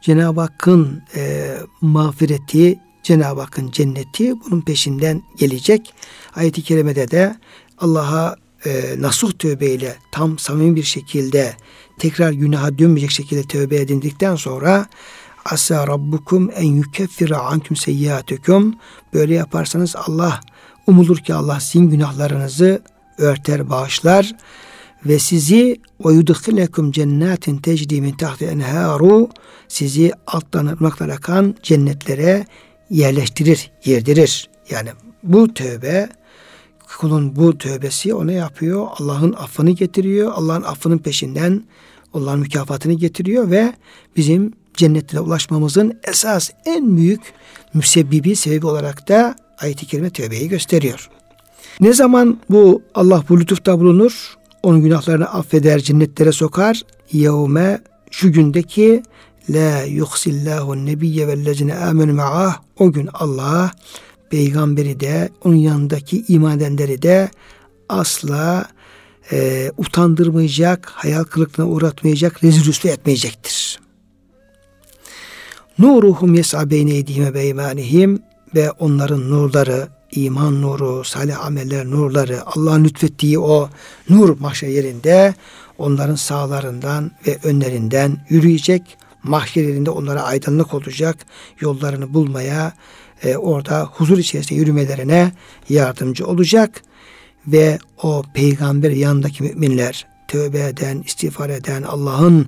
Cenab-ı 0.00 0.40
Hakk'ın 0.40 1.02
e, 1.16 1.54
mağfireti, 1.80 2.80
Cenab-ı 3.02 3.40
Hakk'ın 3.40 3.70
cenneti 3.70 4.40
bunun 4.40 4.60
peşinden 4.60 5.22
gelecek. 5.38 5.94
Ayet-i 6.34 6.62
kerimede 6.62 7.10
de 7.10 7.36
Allah'a 7.78 8.36
e, 8.66 8.94
nasuh 8.98 9.32
tövbeyle 9.32 9.96
tam 10.12 10.38
samimi 10.38 10.76
bir 10.76 10.82
şekilde 10.82 11.56
tekrar 12.02 12.32
günaha 12.32 12.78
dönmeyecek 12.78 13.10
şekilde 13.10 13.42
tövbe 13.42 13.76
edindikten 13.76 14.36
sonra 14.36 14.86
Asa 15.44 15.86
rabbukum 15.86 16.50
en 16.54 16.72
yukeffira 16.72 17.38
ankum 17.38 17.76
seyyiatüküm 17.76 18.74
böyle 19.14 19.34
yaparsanız 19.34 19.96
Allah 19.96 20.40
umulur 20.86 21.16
ki 21.16 21.34
Allah 21.34 21.60
sizin 21.60 21.90
günahlarınızı 21.90 22.82
örter, 23.18 23.70
bağışlar 23.70 24.34
ve 25.06 25.18
sizi 25.18 25.80
ve 26.04 26.12
yudhilekum 26.12 26.92
cennetin 26.92 27.58
tecri 27.58 28.00
min 28.00 28.12
tahti 28.12 28.44
enharu 28.44 29.28
sizi 29.68 30.12
alttan 30.26 30.66
ırmaklar 30.66 31.08
akan 31.08 31.56
cennetlere 31.62 32.46
yerleştirir, 32.90 33.70
yerdirir. 33.84 34.50
Yani 34.70 34.88
bu 35.22 35.54
tövbe 35.54 36.08
kulun 36.98 37.36
bu 37.36 37.58
tövbesi 37.58 38.14
ona 38.14 38.32
yapıyor. 38.32 38.88
Allah'ın 38.98 39.32
affını 39.32 39.70
getiriyor. 39.70 40.32
Allah'ın 40.34 40.62
affının 40.62 40.98
peşinden 40.98 41.62
Allah'ın 42.14 42.40
mükafatını 42.40 42.92
getiriyor 42.92 43.50
ve 43.50 43.72
bizim 44.16 44.52
cennetlere 44.74 45.20
ulaşmamızın 45.20 45.98
esas 46.04 46.50
en 46.66 46.96
büyük 46.96 47.20
müsebbibi 47.74 48.36
sebebi 48.36 48.66
olarak 48.66 49.08
da 49.08 49.36
ayet-i 49.58 49.86
kerime 49.86 50.10
tövbeyi 50.10 50.48
gösteriyor. 50.48 51.10
Ne 51.80 51.92
zaman 51.92 52.38
bu 52.50 52.82
Allah 52.94 53.24
bu 53.28 53.40
lütufta 53.40 53.80
bulunur? 53.80 54.36
onun 54.62 54.82
günahlarını 54.82 55.32
affeder, 55.32 55.78
cennetlere 55.78 56.32
sokar. 56.32 56.82
Yevme 57.12 57.80
şu 58.10 58.32
gündeki 58.32 59.02
la 59.50 59.82
yuhsillahu 59.82 60.86
nebiyye 60.86 61.28
vellezine 61.28 61.74
amenu 61.74 62.12
ma'ah 62.12 62.60
o 62.78 62.92
gün 62.92 63.08
Allah 63.14 63.70
peygamberi 64.30 65.00
de 65.00 65.30
onun 65.44 65.56
yanındaki 65.56 66.24
iman 66.28 66.56
edenleri 66.56 67.02
de 67.02 67.30
asla 67.88 68.66
e, 69.32 69.70
utandırmayacak, 69.76 70.90
hayal 70.94 71.24
kırıklığına 71.24 71.68
uğratmayacak, 71.68 72.44
rezil 72.44 72.64
rüsve 72.64 72.88
etmeyecektir. 72.88 73.80
Nuruhum 75.78 76.34
yes'a 76.34 76.70
beyne 76.70 76.96
edihime 76.96 77.34
beymanihim 77.34 78.22
ve 78.54 78.70
onların 78.70 79.30
nurları 79.30 79.88
iman 80.12 80.62
nuru, 80.62 81.04
salih 81.04 81.46
ameller 81.46 81.90
nurları, 81.90 82.38
Allah'ın 82.46 82.84
lütfettiği 82.84 83.38
o 83.38 83.70
nur 84.10 84.40
mahşer 84.40 84.68
yerinde 84.68 85.34
onların 85.78 86.14
sağlarından 86.14 87.10
ve 87.26 87.38
önlerinden 87.44 88.26
yürüyecek. 88.28 88.98
mahşer 89.22 89.62
yerinde 89.62 89.90
onlara 89.90 90.22
aydınlık 90.22 90.74
olacak. 90.74 91.16
Yollarını 91.60 92.14
bulmaya, 92.14 92.72
e, 93.22 93.36
orada 93.36 93.84
huzur 93.84 94.18
içerisinde 94.18 94.60
yürümelerine 94.60 95.32
yardımcı 95.68 96.26
olacak. 96.26 96.82
Ve 97.46 97.78
o 98.02 98.22
peygamber 98.34 98.90
yanındaki 98.90 99.42
müminler 99.42 100.06
tövbe 100.28 100.60
eden, 100.60 101.02
istiğfar 101.06 101.50
eden, 101.50 101.82
Allah'ın 101.82 102.46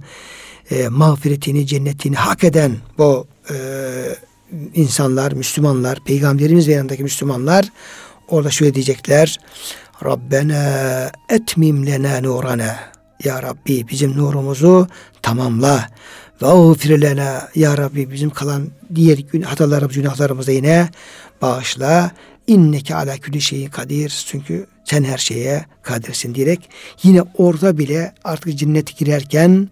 e, 0.71 0.89
mağfiretini, 0.89 1.67
cennetini 1.67 2.17
hak 2.17 2.45
eden 2.45 2.77
bu 2.99 3.27
e, 3.51 3.57
insanlar, 4.75 5.33
Müslümanlar, 5.33 5.99
peygamberimiz 6.05 6.69
yanındaki 6.69 7.03
Müslümanlar 7.03 7.69
orada 8.29 8.51
şöyle 8.51 8.75
diyecekler. 8.75 9.39
Rabbena 10.05 11.13
etmim 11.31 11.87
lena 11.87 12.21
nurana. 12.21 12.77
Ya 13.25 13.43
Rabbi 13.43 13.89
bizim 13.89 14.17
nurumuzu 14.17 14.89
tamamla. 15.23 15.89
Ve 16.43 16.47
ağfir 16.47 17.01
lena. 17.01 17.49
Ya 17.55 17.79
Rabbi 17.79 18.11
bizim 18.11 18.31
kalan 18.31 18.69
diğer 18.95 19.19
gün 19.19 19.43
hatalarımız, 19.43 19.97
günahlarımızı 19.97 20.53
yine 20.53 20.89
bağışla. 21.43 22.11
İnneke 22.47 22.95
ala 22.95 23.19
külli 23.19 23.41
şeyi 23.41 23.71
kadir. 23.71 24.25
Çünkü 24.27 24.67
sen 24.85 25.05
her 25.05 25.19
şeye 25.19 25.65
kadirsin 25.83 26.35
diyerek 26.35 26.71
yine 27.03 27.23
orada 27.39 27.79
bile 27.79 28.15
artık 28.25 28.59
cennet 28.59 28.97
girerken 28.97 29.69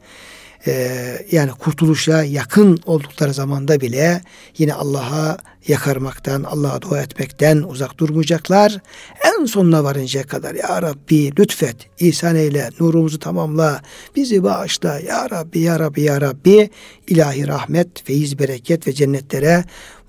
e, 0.66 1.26
yani 1.32 1.50
kurtuluşa 1.50 2.24
yakın 2.24 2.78
oldukları 2.86 3.34
zamanda 3.34 3.80
bile 3.80 4.20
yine 4.58 4.74
Allah'a 4.74 5.36
yakarmaktan, 5.68 6.42
Allah'a 6.42 6.82
dua 6.82 7.02
etmekten 7.02 7.62
uzak 7.62 7.98
durmayacaklar. 7.98 8.78
En 9.24 9.44
sonuna 9.44 9.84
varıncaya 9.84 10.26
kadar 10.26 10.54
Ya 10.54 10.82
Rabbi 10.82 11.36
lütfet, 11.38 11.76
ihsan 11.98 12.36
eyle, 12.36 12.70
nurumuzu 12.80 13.18
tamamla, 13.18 13.82
bizi 14.16 14.42
bağışla 14.42 15.00
Ya 15.00 15.30
Rabbi, 15.30 15.58
Ya 15.58 15.78
Rabbi, 15.78 16.00
Ya 16.00 16.20
Rabbi 16.20 16.70
ilahi 17.08 17.48
rahmet, 17.48 18.04
feyiz, 18.04 18.38
bereket 18.38 18.86
ve 18.86 18.92
cennetlere 18.92 19.64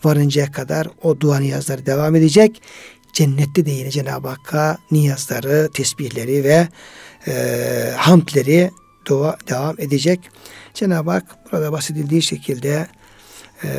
varıncaya 0.05 0.51
kadar 0.51 0.87
o 1.01 1.19
dua 1.19 1.39
niyazları 1.39 1.85
devam 1.85 2.15
edecek. 2.15 2.61
Cennette 3.13 3.65
de 3.65 3.71
yine 3.71 3.91
Cenab-ı 3.91 4.27
Hakk'a 4.27 4.77
niyazları, 4.91 5.69
tesbihleri 5.73 6.43
ve 6.43 6.67
e, 7.27 7.33
hamdleri 7.97 8.71
dua 9.05 9.37
devam 9.49 9.75
edecek. 9.79 10.19
Cenab-ı 10.73 11.11
Hak 11.11 11.23
burada 11.51 11.71
bahsedildiği 11.71 12.21
şekilde 12.21 12.87
e, 13.63 13.69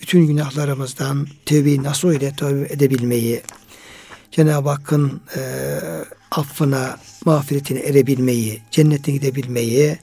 bütün 0.00 0.26
günahlarımızdan 0.26 1.26
tövbeyi 1.46 1.82
nasıl 1.82 2.12
ile 2.12 2.32
tövbe 2.36 2.72
edebilmeyi, 2.72 3.42
Cenab-ı 4.30 4.68
Hakk'ın 4.68 5.22
e, 5.36 5.40
affına, 6.30 6.98
mağfiretine 7.24 7.78
erebilmeyi, 7.78 8.62
cennetine 8.70 9.14
gidebilmeyi, 9.16 9.98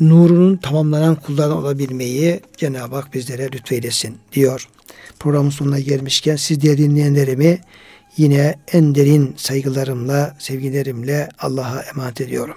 nurunun 0.00 0.56
tamamlanan 0.56 1.14
kullardan 1.14 1.56
olabilmeyi 1.56 2.40
Cenab-ı 2.56 2.96
Hak 2.96 3.14
bizlere 3.14 3.52
lütfeylesin 3.52 4.18
diyor. 4.32 4.68
Programın 5.18 5.50
sonuna 5.50 5.80
gelmişken 5.80 6.36
siz 6.36 6.60
diye 6.60 6.78
dinleyenlerimi 6.78 7.60
yine 8.16 8.54
en 8.72 8.94
derin 8.94 9.34
saygılarımla, 9.36 10.36
sevgilerimle 10.38 11.28
Allah'a 11.38 11.82
emanet 11.82 12.20
ediyorum. 12.20 12.56